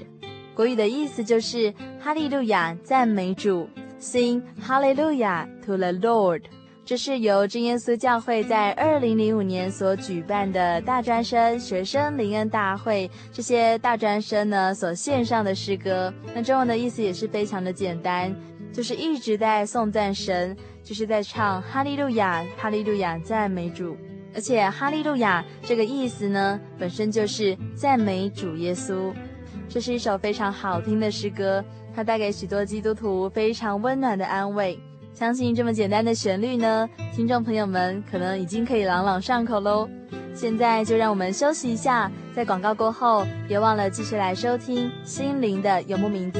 [0.55, 3.69] 国语的意思就是哈利路亚赞美主
[4.01, 6.41] ，Sing Hallelujah to the Lord。
[6.83, 16.11] 这是由真耶稣教会在二零零五年所举办的大专生学生灵恩大会，这些大专生呢所献上的诗歌。
[16.33, 18.35] 那中文的意思也是非常的简单，
[18.71, 23.97] 就是一直在颂赞神，就是在唱哈利路亚，哈利路亚，赞美主。
[24.33, 29.11] 而且哈利路亚这个意思呢，本身就是赞美主耶稣。
[29.67, 31.63] 这是一首非常好听的诗歌，
[31.95, 34.79] 它带给许多基督徒非常温暖的安慰。
[35.13, 39.89] 相信这么简单的旋律呢，听众朋友们可能已经可以朗朗上口喽。
[40.33, 46.39] 现在就让我们休息一下，在广告过后，别忘了继续来收听《心灵的游牧民族》。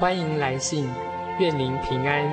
[0.00, 0.88] 欢迎来信，
[1.38, 2.24] 愿您平安。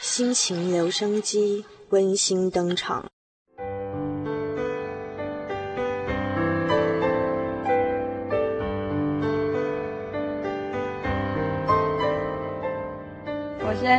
[0.00, 3.10] 心情留声机温馨登场。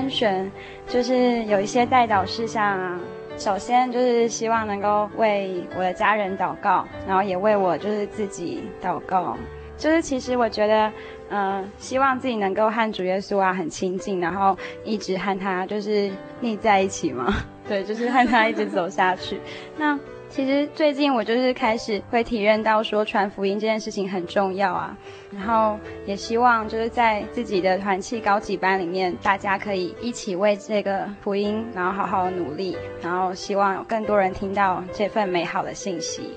[0.03, 0.51] 甄选
[0.85, 2.99] 就是有一些代祷事项啊，
[3.37, 9.37] 首先就是希望能够为我的家人祷告，然后也为我就是自己祷告。
[9.77, 10.91] 就是其实我觉得，
[11.29, 16.11] 嗯、希望自己能够和主耶稣啊很亲近，然后一直和他就是
[16.41, 17.33] 腻在一起嘛。
[17.65, 19.39] 对，就是和他一直走下去。
[19.77, 19.97] 那。
[20.35, 24.97] 其实最近我就是开始会体验到说传福音这件事情很重要啊，
[25.31, 36.31] 然后也希望就是在自己的团契高级班里面，大家可以一起为这个福音，然后好好努力，然后希望有更多人听到这份美好的信息。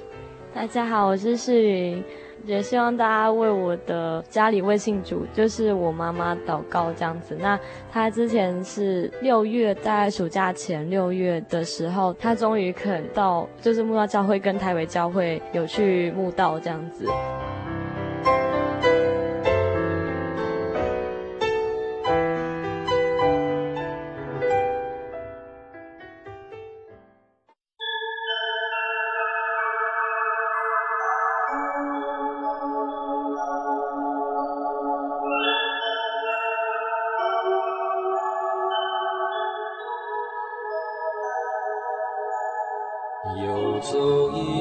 [0.54, 2.04] 大家好，我是世云。
[2.44, 7.36] 也希望大家为我的家里为信主，就是我妈妈祷告这样子。
[7.40, 7.58] 那
[7.90, 17.06] 她之前是六月，大概暑假前六月的时候，她终于肯到，就是慕道教会跟台北教会有去慕道这样子。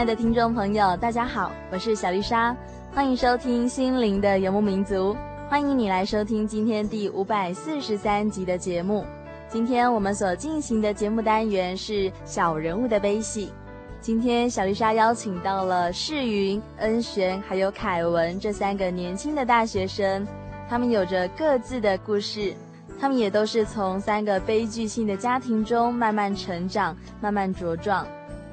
[0.00, 2.56] 亲爱的听众朋友，大家好，我是小丽莎，
[2.90, 5.14] 欢迎收听《心灵的游牧民族》，
[5.46, 9.04] 欢迎你来收听今天第五百四十三集的节目。
[9.46, 13.52] 今天我们所进行的节目单元是小人物的悲喜。
[14.00, 20.26] 今天小丽莎邀请到了世云、恩璇还有凯文这三个年轻的大学生，
[20.66, 22.54] 他们有着各自的故事，
[22.98, 28.06] 他们也都是从三个悲剧性的家庭中慢慢成长，慢慢茁壮。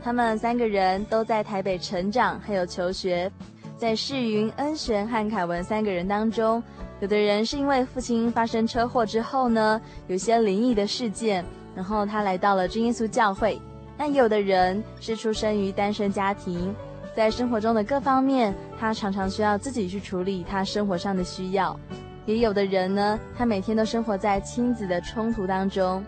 [0.08, 3.30] 他们三个人都在台北成长，还有求学。
[3.76, 6.64] 在世云、恩璇和凯文三个人当中，
[7.01, 11.43] 有的人是因为父亲发生车祸之后呢，有些灵异的事件，
[11.76, 13.62] 然后他来到了真耶稣教会。
[13.97, 16.74] 那有的人是出生于单身家庭，
[17.14, 21.78] 在生活中的各方面，他常常需要自己去处理他生活上的需要。
[22.26, 26.01] 也有的人呢，他每天都生活在亲子的冲突当中。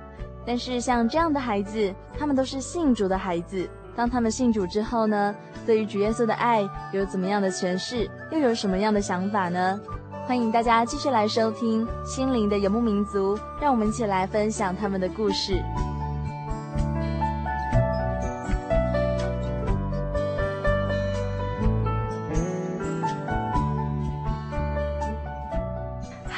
[0.45, 3.69] 但是像这样的孩子，他们都是信主的孩子。
[3.95, 5.35] 当他们信主之后呢，
[5.65, 9.79] 对于主耶稣的爱有怎么样的诠释，又有什么样的想法呢？
[10.27, 15.59] 欢迎大家继续来收听《心灵的游牧民族》，让我们一起来分享他们的故事。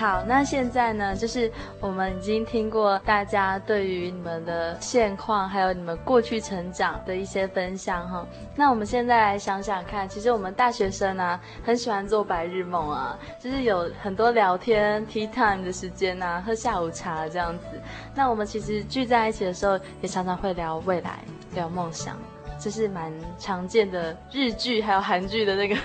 [0.02, 8.26] 好，那现在呢，就是我们已经听过大家对于你们的现况，还有你们过去成长的一些分享哈。
[8.56, 17.66] 那我们现在来想想看，其实我们大学生啊，很喜欢做白日梦啊，就是有很多聊天 tea time 的时间啊，喝下午茶这样子。
[18.16, 21.20] 那我们其实聚在一起的时候，也常常会聊未来，
[21.54, 22.18] 聊梦想。
[22.62, 25.76] 这是蛮常见的日剧还有韩剧的那个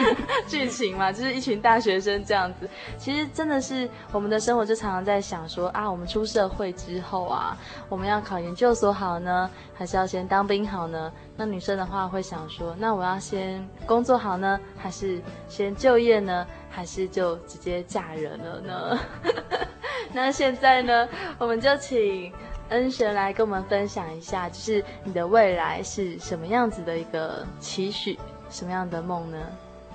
[0.46, 2.68] 剧情嘛，就是一群大学生这样子。
[2.98, 7.56] 其实真的是我们的生活就常常在想说啊，我们出社会之后啊，
[7.88, 11.10] 我们要考研究所好呢，还是要先当兵好呢？
[11.38, 15.18] 那女生的话会想说，那我要先工作好呢，还是
[15.48, 18.98] 先就业呢，还是就直接嫁人了呢？
[20.12, 21.08] 那现在呢，
[21.38, 22.30] 我们就请。
[22.70, 28.18] 恩神来跟我们分享一下，就是你的未来是什么样子的一个期许，
[28.50, 29.38] 什么样的梦呢？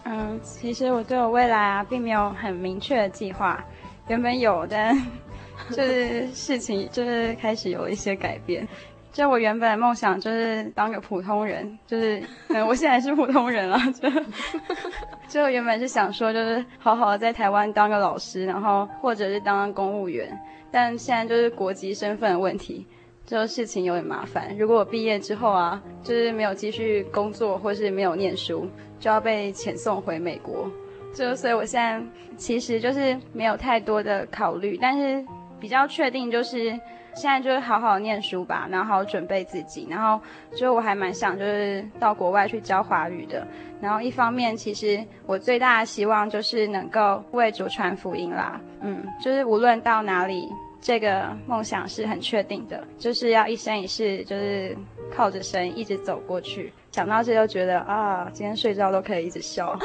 [0.06, 3.64] 嗯，其实我对我未来啊，并没有很明确的计划，
[4.08, 4.98] 原本有，但
[5.70, 8.68] 就是事情就是开始有一些改变。
[9.12, 14.10] 就我原本的梦想就是当个普通人，就是嗯，我现在是普通人了，就
[15.28, 20.28] 就原本是想说，就是好好的在台湾当个老师，然后或者是当公务员。
[20.72, 22.86] 但现在就是国籍身份问题，
[23.26, 24.56] 这个事情有点麻烦。
[24.58, 28.68] 如果我毕业之后啊，就是没有继续工作，或是没有念书，
[29.00, 30.70] 就要被遣送回美国。
[31.14, 32.02] 就所以我现在
[32.38, 35.26] 其实就是没有太多的考虑，但是
[35.60, 36.74] 比较确定就是
[37.14, 39.88] 现在就是好好念书吧，然后好好准备自己。
[39.90, 40.20] 然后
[40.56, 43.46] 就我还蛮想就是到国外去教华语的。
[43.82, 48.60] 然后一方面，其实我最大的希望就是能够为主传福音啦。
[48.82, 50.48] 嗯，就是无论到哪里，
[50.82, 54.76] 这个梦想是很确定的，就是要一生一世，就是
[55.16, 56.74] 靠着神一直走过去。
[56.92, 59.78] 想到这就觉得啊，今天睡觉都可以一直笑。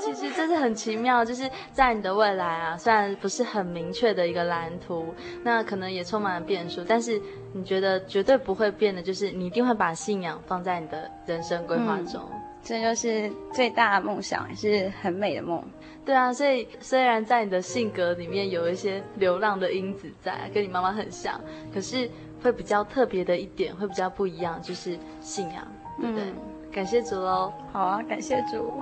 [0.00, 5.14] 其实这是很奇妙，就是在你的未来啊，虽然不是很明确的一个蓝图，
[5.44, 7.20] 那可能也充满了变数，但是
[7.52, 12.20] 你觉得绝对不会变的，就是你一定会把信仰放在你的人生规划中。
[12.62, 15.62] 这就是最大的梦想，也是很美的梦。
[16.04, 21.40] 对啊，所以虽然在你的性格里面有一些流浪的因子在，跟你妈妈很像，
[21.72, 22.10] 可是。
[22.42, 25.62] 会比较特别的一点，会比较不一样，就是信仰，
[26.00, 26.24] 对不对？
[26.24, 26.34] 嗯、
[26.72, 27.52] 感谢主喽！
[27.70, 28.72] 好啊，感谢主。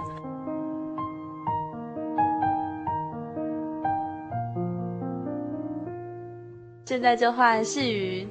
[6.84, 8.28] 现在就换世瑜。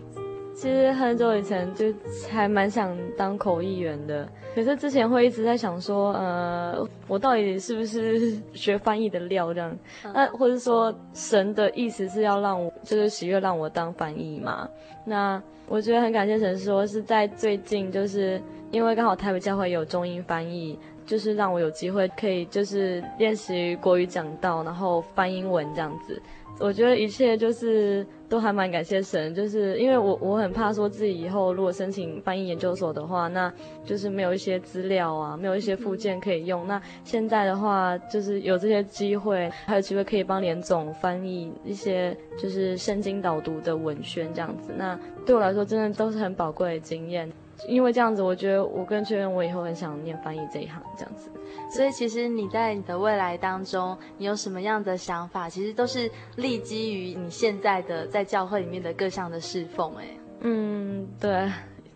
[0.59, 1.85] 其实很久以前就
[2.31, 9.77] 还蛮想当口译员的，可是之前会一直在想说，呃，我到底是不是学翻译的料这样？
[10.15, 14.67] 那或者说神的意思是要让我就是喜悦让我当翻译嘛？
[15.05, 18.41] 那我觉得很感谢神，说是在最近，就是
[18.71, 26.19] 因为刚好台北教会有中英翻译，就是让我有机会可以就是练习国语讲道，然后翻英文这样子。
[26.59, 33.53] 我觉得一切就是都还蛮感谢神，就是因为我我很怕说自己以后如果申请翻译研究所的话，那
[33.85, 36.67] 就是没有一些资料啊，没有一些附件可以用。
[36.67, 44.71] 那现在的话，就是有这些机会，还有机会可以帮联总翻译一些就是圣经导读的文宣这样子。
[44.75, 47.31] 那对我来说，真的都是很宝贵的经验。
[47.67, 51.29] 因为这样子，我觉得我跟确认，我以后很想念翻译这一行，这样子。
[51.71, 59.95] 所以其实你在你的未来当中，你有什么样的想法，其实都是立基于你现在的在教会里面的各项的侍奉。
[59.95, 60.05] 哎，
[60.41, 61.49] 嗯，对。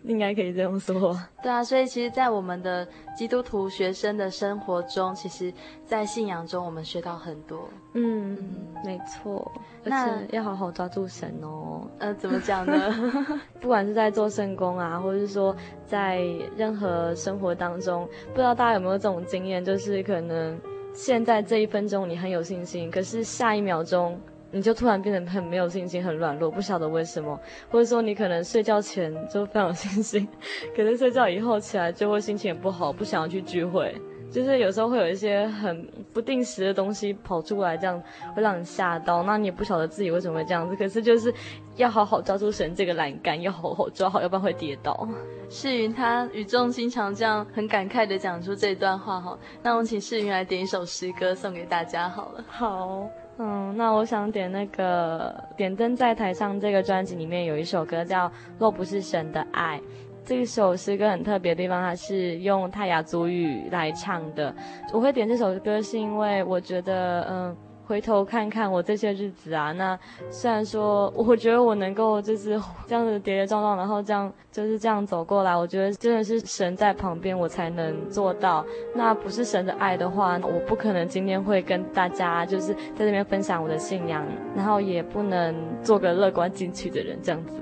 [0.04, 1.18] 应该可以这样说。
[1.42, 2.86] 对啊，所以其实，在我们的
[3.16, 5.52] 基督徒学生的生活中，其实，
[5.84, 7.68] 在信仰中，我们学到很多。
[7.94, 9.50] 嗯，嗯没错。
[9.84, 11.86] 那而且要好好抓住神哦。
[11.98, 12.94] 呃，怎么讲呢？
[13.60, 15.54] 不管是在做圣工啊，或者是说
[15.86, 16.20] 在
[16.56, 20.58] 任何生活当中，不知道大家有没有这种经验，就是可能
[20.92, 24.20] 现在这一分钟你很有信心，可是下一秒钟。
[24.52, 27.40] 你就突然变得很没有信心，很软弱，不晓得为什么，
[27.70, 30.28] 或者说你可能睡觉前就非常有信心，
[30.76, 33.94] 可是睡觉以后起来就会心情也不好，不想要去聚会，
[34.30, 38.00] 就是有时候会有一些很不定时的东西跑出来，这样
[38.36, 39.22] 会让你吓到。
[39.22, 41.32] 那你也不晓得自己为什么会这样子，可是就是
[41.76, 45.08] 要好好抓住神这个栏杆，要好好抓好，要不然会跌倒。
[45.48, 49.38] 世云他语重心长，这样很感慨的讲出这段话哈。
[49.62, 52.44] 那我们请世云来点一首诗歌送给大家好了。
[52.48, 53.08] 好。
[53.44, 59.80] 嗯，那我想点那个《点灯在台上》这个专辑里面有一首歌叫《若不是神的爱》，
[60.24, 64.54] 这首诗歌很特别的地方，它是用泰雅族语来唱的。
[64.92, 67.56] 我会点这首歌是因为我觉得，嗯。
[67.86, 69.98] 回头看看我这些日子啊，那
[70.30, 78.64] 虽然说我觉得我能够就是这样子跌跌撞撞，然后这样就是这样走过来，我觉得真的是神在旁边，我才能做到。
[78.94, 84.24] 那不是神的爱的话，我不可能今天会跟大家就是在这边分享我的信仰，
[84.56, 87.60] 然后也不能做个乐观进取的人这样子，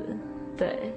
[0.56, 0.92] 对。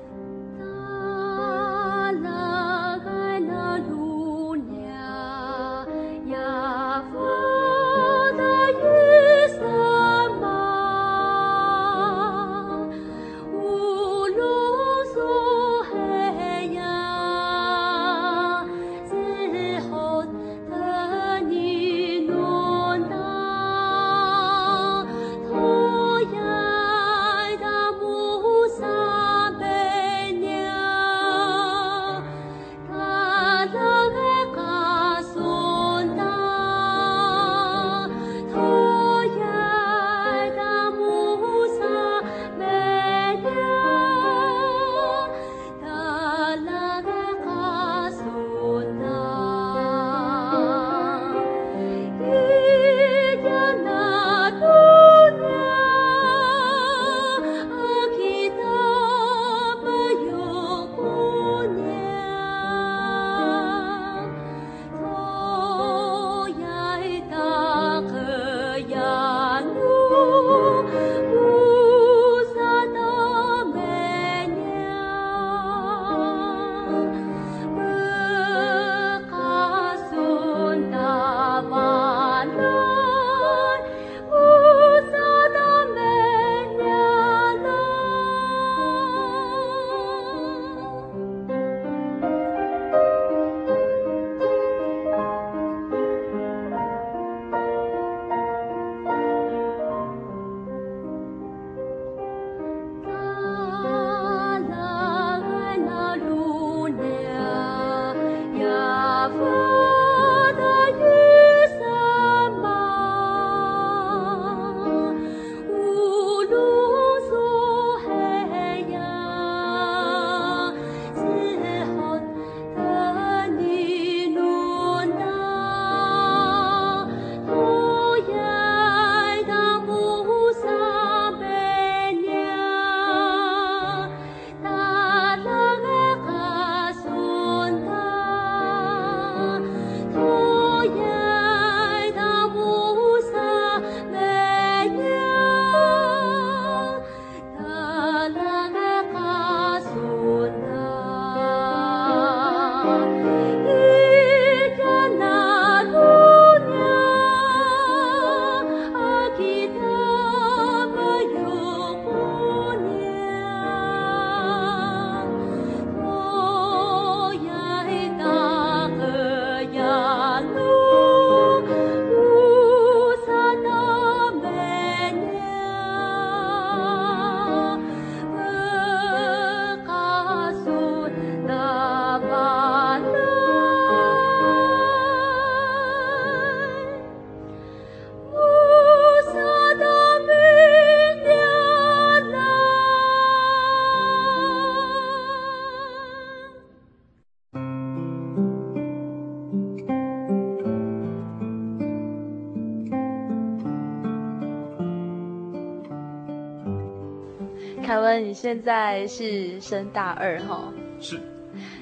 [208.43, 210.69] 现在是升大二哈，
[210.99, 211.17] 是。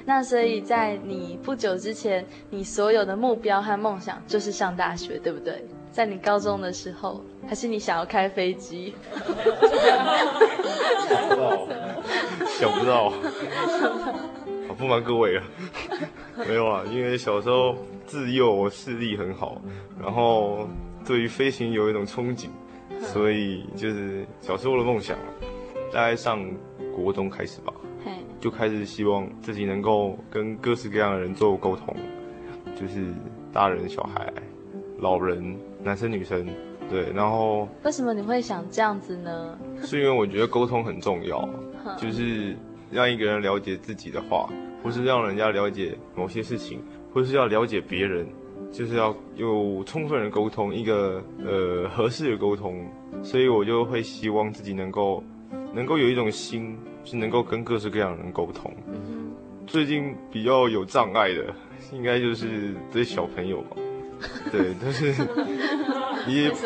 [0.04, 5.66] 那所以在你不久之前，你所有的目标和梦想就是上大学，对不对？
[5.90, 8.94] 在你高中的时候，还是你想要开飞机？
[11.08, 11.66] 想不到，
[12.46, 13.10] 想不到。
[14.68, 15.42] 好，不瞒各位啊，
[16.46, 17.74] 没有啊，因为小时候
[18.06, 19.60] 自幼视力很好，
[20.00, 20.68] 然后
[21.04, 22.46] 对于飞行有一种憧憬，
[23.00, 25.18] 所以就是小时候的梦想。
[25.92, 26.42] 大概上
[26.94, 27.72] 国中开始吧，
[28.40, 31.94] 就开始希望自己能够跟各式各样的人做沟通，
[32.74, 33.12] 就是
[33.52, 34.32] 大人、小孩、
[34.98, 36.46] 老人、男生、女生，
[36.88, 39.58] 对，然后为什么你会想这样子呢？
[39.82, 41.48] 是因为我觉得沟通很重要，
[41.96, 42.56] 就是
[42.90, 44.48] 让一个人了解自己的话，
[44.82, 46.82] 或是让人家了解某些事情，
[47.12, 48.26] 或是要了解别人，
[48.72, 52.84] 就是要有充分的沟通，一个呃合适的沟通，
[53.22, 55.22] 所以我就会希望自己能够
[55.74, 58.72] 能够有一种心，是能够跟各式各样的人沟通。
[59.66, 61.54] 最近比较有障碍的，
[61.92, 63.76] 应该就是这些小朋友吧，
[64.50, 65.06] 对，但是
[66.28, 66.56] 也就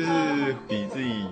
[0.00, 1.24] 是比自己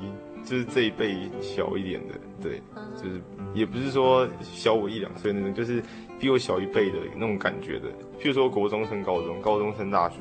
[0.44, 2.60] 就是这一辈小一点的，对，
[2.94, 3.20] 就是
[3.54, 5.82] 也不是说小我一两岁那种，就是
[6.20, 7.88] 比我小一辈的那种感觉的。
[8.20, 10.18] 譬如说国中升高中，高中升大学，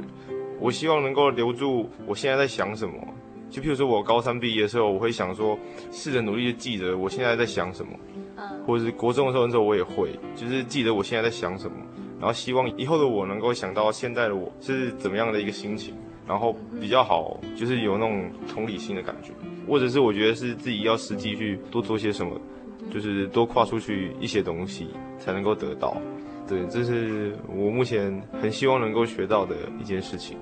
[0.59, 2.95] 我希望能够留住我现在在想什么。
[3.53, 5.55] 就譬如说我高三毕业的时候，我会想说，
[5.91, 7.91] 试着努力的记得我现在在想什么。
[8.65, 11.77] 或者是国中的时候，那时候我也会，就是记得我现在在想什么，
[12.19, 15.93] 然后希望以后的我能够想到现在的我是怎么样的一个心情，
[16.27, 19.31] 然后比较好，就是有那种同理心的感觉，
[19.67, 22.35] 或者是我觉得是自己要实际去多做些什么，
[22.91, 24.87] 就是多跨出去一些东西
[25.19, 25.95] 才能够得到。
[26.47, 30.37] 对，这是我目前很希望能够学到的一件事情。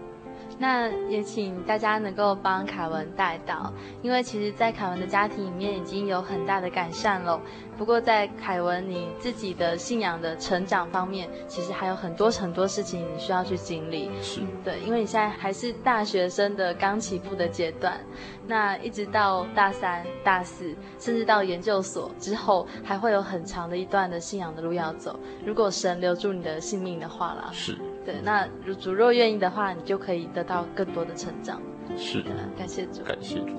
[0.61, 7.41] 那也请大家能够帮凯文带到，因为其实，在凯文的家庭里面已经有很大的改善了。
[7.79, 14.11] 不过，在凯文你自己的信仰的成长方面，其实还有很多很多事情你需要去经历。
[14.21, 17.99] 是对，因为你现在还是大学生的刚起步的阶段，
[18.45, 25.19] 那一直到大三、大四，甚至到研究所之后，还会有很长的一段的信仰的路要走。
[25.43, 27.75] 如果神留住你的性命的话啦，是
[28.05, 28.15] 对。
[28.23, 31.61] 那如主若愿意的话，你就可以得到更多的成长。
[31.97, 33.47] 是的，感谢主，感谢主。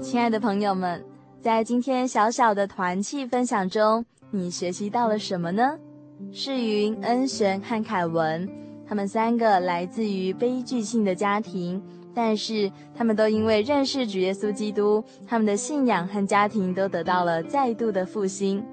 [0.00, 1.04] 亲爱的朋友们，
[1.40, 5.78] 在今天小小的团契分享中，你学习到了什么呢？
[6.32, 8.48] 世云、恩璇和凯文，
[8.86, 11.80] 他们三个来自于悲剧性的家庭，
[12.14, 18.64] 但是他们都因为认识主耶稣基督，他们的信仰和家庭都得到了再度的复兴。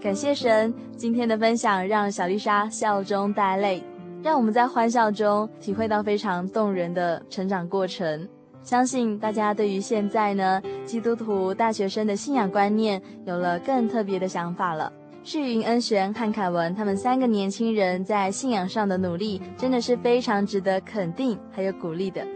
[0.00, 3.82] 感谢神，今天的分享让小丽莎笑中带泪，
[4.22, 8.28] 让我们在欢笑中体会到非常动人的成长过程。
[8.62, 14.92] 相信大家对于现在呢，基督徒大学生的信仰观念有了更特别的想法了。
[15.24, 22.26] 世云、恩璇和凯文他们三个年轻人在信仰上的努力，真的是非常值得肯定还有鼓励的。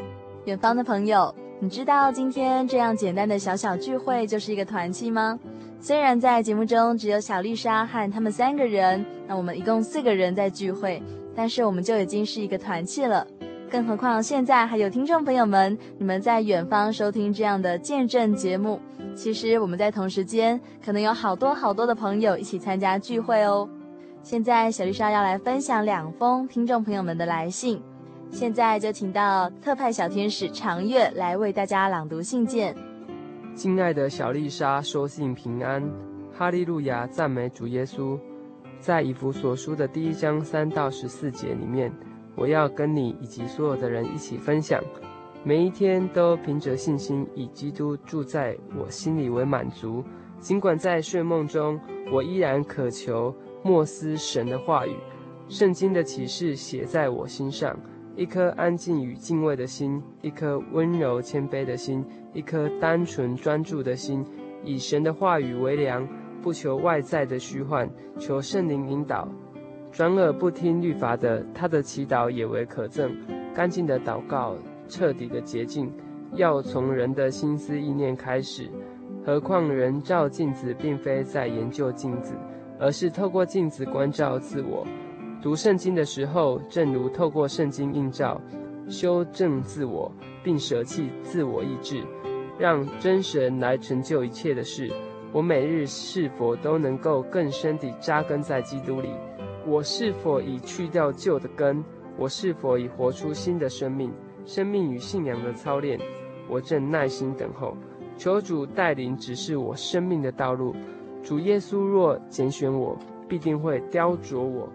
[0.46, 5.36] 远方的朋友，你知道今天这样简单的小小聚会就是一个团契吗？
[5.80, 11.02] 虽然在节目中只有小丽莎和他们三个人，那我们一共四个人在聚会，
[11.34, 13.26] 但是我们就已经是一个团契了。
[13.68, 18.80] 更何况现在还有听众朋友们，你们在远方收听这样的见证节目。
[19.16, 23.68] 其实我们在同时间可能有好多好多的朋友一起参加聚会哦。
[24.22, 27.82] 现在小丽莎要来分享两封听众朋友们的来信，
[28.30, 32.76] 现在就请到特派小天使长月来为大家朗读信件。
[33.54, 35.82] 亲爱的小丽莎，收信平安，
[36.32, 38.18] 哈利路亚，赞美主耶稣。
[38.78, 41.90] 在以弗所书的第一章三到十四节里面。
[42.34, 44.78] 我要跟你以及所有的人一起分享，
[45.42, 50.04] 每一天都凭着信心以基督住在我心里为满足。
[50.38, 51.80] 尽管在睡梦中，
[52.12, 54.94] 我依然渴求默思神的话语，
[55.48, 57.74] 圣经的启示写在我心上。
[58.16, 62.02] 一颗安静与敬畏的心，一颗温柔谦卑的心，
[62.32, 64.24] 一颗单纯专注的心，
[64.64, 66.08] 以神的话语为粮，
[66.40, 67.86] 不求外在的虚幻，
[68.18, 69.28] 求圣灵引导。
[69.92, 73.10] 专耳不听律法的，他的祈祷也为可憎；
[73.54, 74.56] 干净的祷告，
[74.88, 75.92] 彻底的洁净，
[76.32, 78.70] 要从人的心思意念开始。
[79.24, 82.34] 何况人照镜子，并非在研究镜子，
[82.78, 84.86] 而是透过镜子关照自我。
[85.42, 88.40] 读圣经的时候，正如透过圣经映照，
[88.88, 90.10] 修正自我，
[90.42, 92.02] 并舍弃自我意志，
[92.58, 94.90] 让真神来成就一切的事。
[95.32, 99.10] 我每日是否都能够更深地扎根在基督里？
[99.66, 101.84] 我是否已去掉旧的根？
[102.16, 104.12] 我是否已活出新的生命？
[104.44, 105.98] 生命与信仰的操练，
[106.48, 107.76] 我正耐心等候，
[108.16, 110.74] 求主带领指示我生命的道路。
[111.22, 112.96] 主耶稣若拣选我，
[113.28, 114.68] 必定会雕琢我。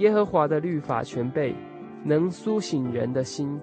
[0.00, 1.54] 耶和华的律法全备，
[2.02, 3.60] 能苏醒人的心；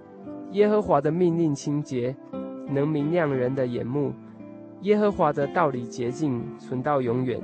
[0.52, 2.16] 耶和华的命令清洁，
[2.70, 4.12] 能明亮人的眼目；
[4.82, 7.42] 耶和华的道理洁净，存到永远。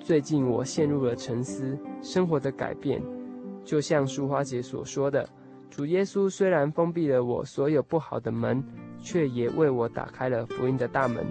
[0.00, 3.00] 最近我陷入了沉思，生活的改变，
[3.62, 5.28] 就像淑花姐所说的，
[5.70, 8.64] 主耶稣虽然封闭了我所有不好的门，
[8.98, 11.24] 却也为我打开了福音的大门。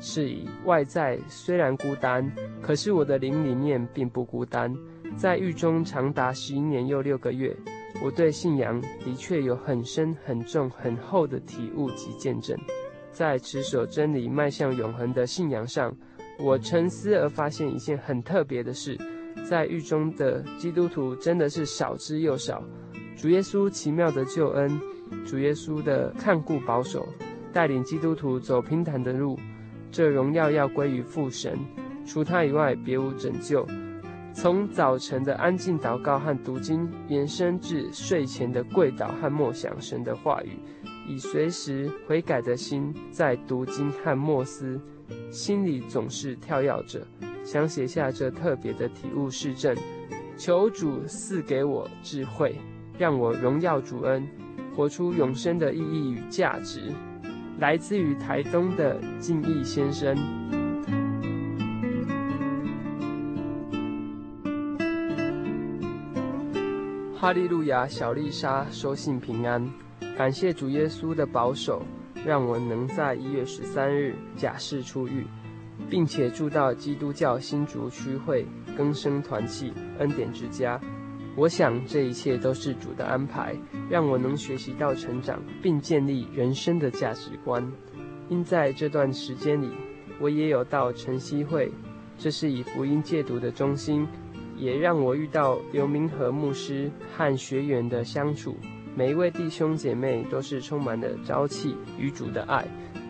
[0.00, 2.32] 是以外在虽然孤单，
[2.62, 4.74] 可是我的灵里面并不孤单。
[5.16, 7.56] 在狱中长达十一年又六个月，
[8.02, 12.56] 我对信仰的确有很深、很重、很厚的体悟及见证。
[13.10, 15.92] 在持守真理、迈向永恒的信仰上，
[16.38, 18.96] 我沉思而发现一件很特别的事：
[19.48, 22.62] 在狱中的基督徒真的是少之又少。
[23.16, 24.80] 主耶稣奇妙的救恩，
[25.26, 27.08] 主耶稣的看顾保守，
[27.52, 29.36] 带领基督徒走平坦的路。
[29.90, 31.58] 这荣耀要归于父神，
[32.06, 33.66] 除他以外别无拯救。
[34.40, 40.60] 从早晨的安静祷告和读经，延伸至睡前的跪祷和默想神的话语，
[41.08, 44.80] 以随时悔改的心在读经和默思，
[45.28, 47.04] 心里总是跳跃着，
[47.42, 49.76] 想写下这特别的体悟事证。
[50.36, 52.54] 求主赐给我智慧。
[52.96, 54.24] 让我荣耀主恩，
[54.74, 56.92] 活出永生的意义与价值。
[57.58, 60.16] 来自于台东的敬义先生。
[67.20, 69.68] 哈利路亚，小丽莎收信平安，
[70.16, 71.82] 感谢主耶稣的保守，
[72.24, 75.26] 让我能在一月十三日假释出狱，
[75.90, 78.46] 并且住到基督教新竹区会
[78.76, 80.80] 更生团契恩典之家。
[81.34, 83.52] 我想这一切都是主的安排，
[83.90, 87.68] 让我能学习到成长，并建立人生的价值观。
[88.28, 89.72] 因在这段时间里，
[90.20, 91.68] 我也有到晨曦会，
[92.16, 94.06] 这是以福音戒毒的中心，
[94.58, 98.56] 也让我遇到刘明和牧师和学员的相处。
[98.94, 102.66] 每一位弟兄姐妹都是充满了朝气与主的爱，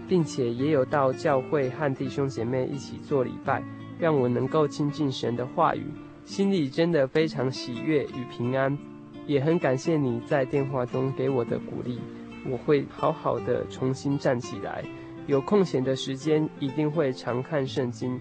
[0.07, 3.63] 并且也有到教会和弟兄姐妹一起做礼拜，
[3.99, 5.85] 让我能够亲近神的话语。
[6.25, 8.77] 心里真的非常喜悦与平安，
[9.27, 11.99] 也很感谢你在电话中给我的鼓励。
[12.47, 14.85] 我会好好的重新站起来，
[15.27, 18.21] 有空闲的时间一定会常看圣经，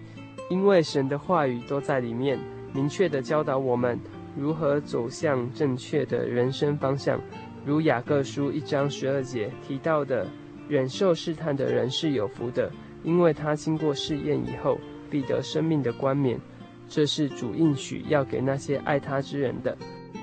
[0.50, 2.40] 因为神的话语都在里面，
[2.78, 4.00] 明确地教导我们
[4.38, 7.20] 如何走向正确的人生方向。
[7.66, 10.28] 如雅各书一章十二节提到的，
[10.70, 12.72] 忍受试探的人是有福的，
[13.04, 14.78] 因为他经过试验以后，
[15.10, 16.40] 必得生命的冠冕。
[16.88, 19.76] 这是主应许要给那些爱他之人的。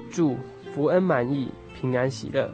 [0.09, 0.37] 祝
[0.73, 2.49] 福恩满意，平安喜乐，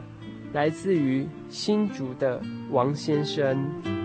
[0.51, 2.41] 来自于新竹的
[2.71, 4.00] 王先生。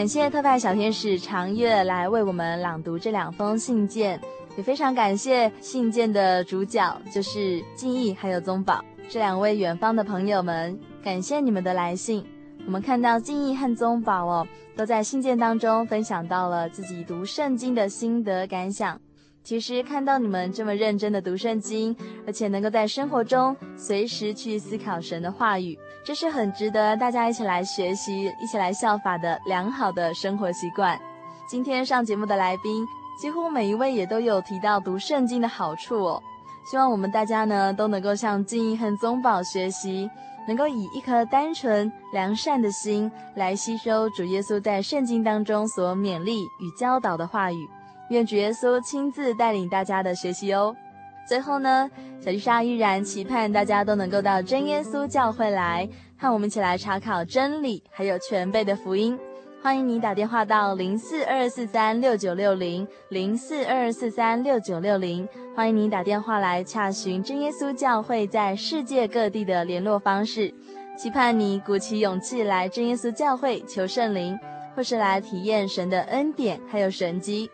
[0.00, 4.18] 感谢特派小天使长月来为我们朗读这两封信件，
[4.56, 12.24] 也非常感谢信件的主角就是敬意还有宗宝这两位远方的朋友们，感谢你们的来信。
[12.64, 18.98] 我们看到敬意和宗宝哦，都在信件当中分享到了自己读圣经的心得感想。
[19.44, 21.94] 其实看到你们这么认真的读圣经，
[22.26, 30.98] 而且能够在生活中随时去思考神的话语，这是很值得大家一起来学习、一起来效法的良好的生活习惯。
[31.46, 32.86] 今天上节目的来宾，
[33.20, 36.22] 几乎每一位也都有提到读圣经的好处哦。
[36.64, 40.10] 希望我们大家呢都能够向敬义和宗保学习。
[40.48, 47.68] 能够以一颗单纯良善的心来吸收主耶稣在圣经当中所勉励与教导的话语，
[48.08, 50.74] 愿主耶稣亲自带领大家的学习哦。
[51.30, 51.88] 最后呢，
[52.20, 59.16] 小丽莎依然期盼大家都能够到真耶稣教会来，和我们一起来查考真理，还有全备的福音。
[59.62, 70.52] 欢迎你打电话到零四二四三六九六零零四二四三六九六零，欢迎你打电话来洽询真耶稣教会在世界各地的联络方式。
[70.98, 74.36] 期盼你鼓起勇气来真耶稣教会求圣灵，
[74.74, 77.48] 或是来体验神的恩典还有神迹。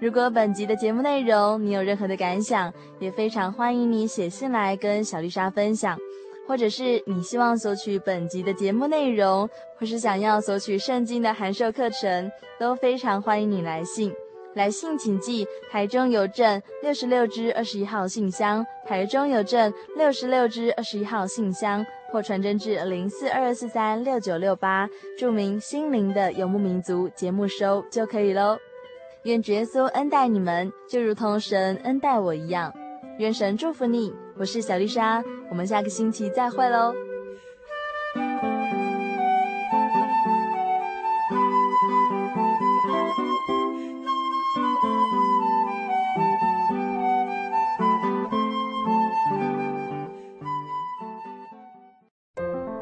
[0.00, 5.98] 如果本集的节目内容你有任何的感想，也非常欢迎你写信来跟小丽莎分享。
[6.48, 9.48] 或者是你希望索取本集的节目内容，
[9.78, 14.10] 或是想要索取圣经的函授课程，都非常欢迎你来信。
[14.54, 24.88] 来信请寄台中邮政六十六支二十一号信箱，台中邮政六十六支二十一号信箱，或传真至零四二四三六九六八，
[25.18, 28.58] 注明“心灵的游牧民族”节目收就可以喽。
[29.24, 32.72] 愿主耶稣恩待你们，就如同神恩待我一样。
[33.18, 36.94] 愿神祝福你，我是小丽莎，我们下个星期再会喽。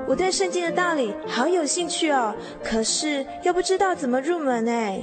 [0.07, 2.33] 我对圣经的道理好有兴趣哦，
[2.63, 5.03] 可是又不知道怎么入门哎。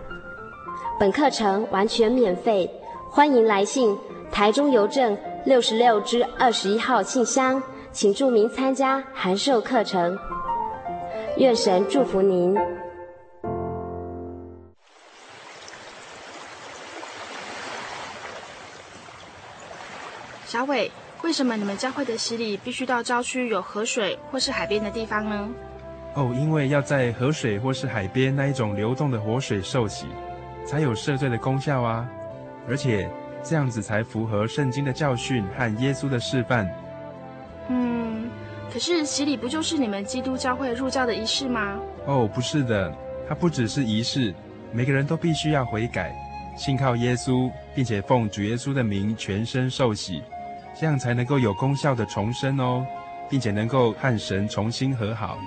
[1.01, 2.69] 本课程完全免费，
[3.09, 3.97] 欢迎来信
[4.31, 7.59] 台中邮政六十六至二十一号信箱，
[7.91, 10.15] 请注明参加函授课程。
[11.37, 12.55] 愿神祝福您。
[20.45, 20.91] 小伟，
[21.23, 25.49] 为什么你们教会的洗礼必须到郊区有河水或是海边的地方呢？
[26.13, 30.05] 哦，因为要在河水或是海边那一种流动的活水受洗。
[30.65, 32.07] 才有赦罪的功效啊！
[32.69, 33.09] 而且
[33.43, 36.69] 这样子才符合圣经的教训和耶稣的示范。
[37.69, 38.29] 嗯，
[38.71, 41.77] 可是洗礼不就是你们基督教会入教的仪式吗？
[42.05, 42.93] 哦，不是的，
[43.27, 44.33] 它不只是仪式，
[44.71, 46.13] 每个人都必须要悔改，
[46.55, 50.21] 信靠耶稣，并且奉主耶稣的名全身受洗，
[50.79, 52.85] 这样才能够有功效的重生哦，
[53.29, 55.37] 并且能够和神重新和好。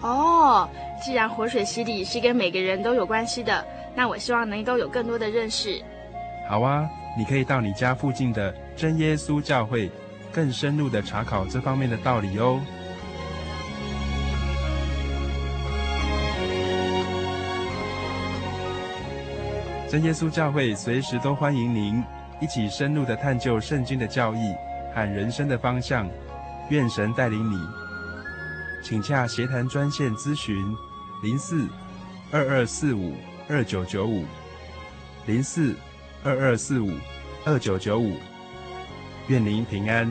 [0.00, 0.68] 哦，
[1.04, 3.64] 既然活水洗礼是跟每个人都有关系的。
[3.94, 5.82] 那我希望能够有更多的认识。
[6.48, 9.90] 好啊，你可以到你家附近的真耶稣教会，
[10.32, 12.60] 更深入的查考这方面的道理哦。
[19.90, 22.04] 真耶稣教会随时都欢迎您
[22.40, 24.54] 一起深入的探究圣经的教义
[24.94, 26.08] 和人生的方向。
[26.70, 27.56] 愿神带领你，
[28.84, 30.54] 请洽协谈专线咨询
[31.22, 31.66] 零四
[32.30, 33.14] 二二四五。
[33.50, 34.26] 二九九五
[35.26, 35.74] 零四
[36.22, 36.92] 二二四五
[37.46, 38.16] 二九九五，
[39.28, 40.06] 愿您平安。